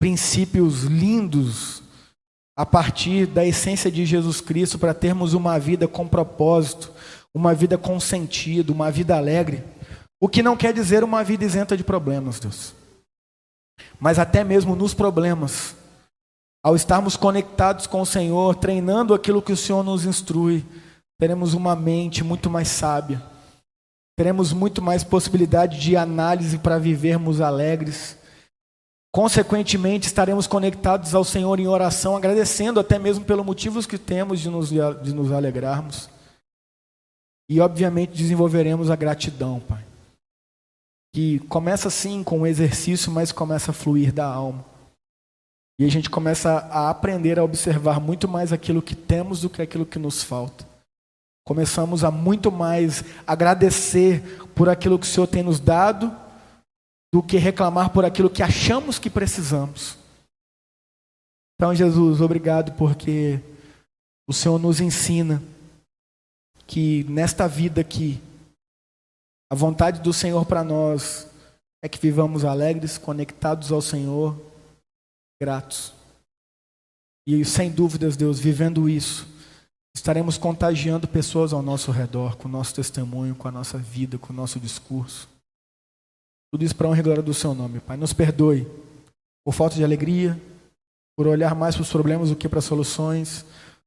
[0.00, 1.82] princípios lindos
[2.56, 6.90] a partir da essência de Jesus Cristo para termos uma vida com propósito,
[7.34, 9.62] uma vida com sentido, uma vida alegre.
[10.18, 12.74] O que não quer dizer uma vida isenta de problemas, Deus.
[14.00, 15.76] Mas até mesmo nos problemas,
[16.68, 20.62] ao estarmos conectados com o Senhor, treinando aquilo que o Senhor nos instrui,
[21.18, 23.22] teremos uma mente muito mais sábia,
[24.18, 28.18] teremos muito mais possibilidade de análise para vivermos alegres.
[29.10, 34.50] Consequentemente, estaremos conectados ao Senhor em oração, agradecendo até mesmo pelos motivos que temos de
[34.50, 36.10] nos, de nos alegrarmos.
[37.48, 39.82] E, obviamente, desenvolveremos a gratidão, Pai.
[41.14, 44.76] Que começa assim com o exercício, mas começa a fluir da alma.
[45.78, 49.62] E a gente começa a aprender a observar muito mais aquilo que temos do que
[49.62, 50.66] aquilo que nos falta.
[51.46, 54.22] Começamos a muito mais agradecer
[54.54, 56.14] por aquilo que o Senhor tem nos dado
[57.12, 59.96] do que reclamar por aquilo que achamos que precisamos.
[61.54, 63.40] Então, Jesus, obrigado porque
[64.28, 65.42] o Senhor nos ensina
[66.66, 68.20] que nesta vida aqui,
[69.50, 71.26] a vontade do Senhor para nós
[71.82, 74.38] é que vivamos alegres, conectados ao Senhor,
[75.40, 75.92] gratos.
[77.26, 79.26] E sem dúvidas, Deus, vivendo isso,
[79.94, 84.32] estaremos contagiando pessoas ao nosso redor, com o nosso testemunho, com a nossa vida, com
[84.32, 85.28] o nosso discurso.
[86.50, 87.96] Tudo isso para honra e glória do Seu nome, Pai.
[87.96, 88.66] Nos perdoe
[89.44, 90.40] por falta de alegria,
[91.16, 93.44] por olhar mais para os problemas do que para as soluções.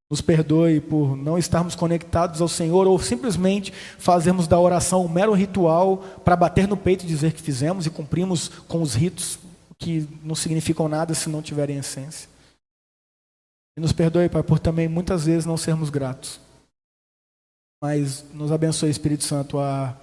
[0.10, 5.34] Nos perdoe por não estarmos conectados ao Senhor ou simplesmente fazermos da oração um mero
[5.34, 9.40] ritual para bater no peito e dizer que fizemos e cumprimos com os ritos
[9.82, 12.30] que não significam nada se não tiverem essência.
[13.76, 16.40] E nos perdoe, Pai, por também muitas vezes não sermos gratos.
[17.82, 20.00] Mas nos abençoe, Espírito Santo, a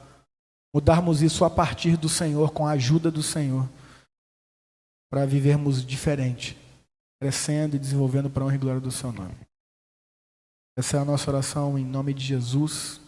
[0.74, 3.68] mudarmos isso a partir do Senhor, com a ajuda do Senhor,
[5.10, 6.58] para vivermos diferente,
[7.20, 9.36] crescendo e desenvolvendo para a honra e glória do Seu nome.
[10.76, 13.00] Essa é a nossa oração em nome de Jesus.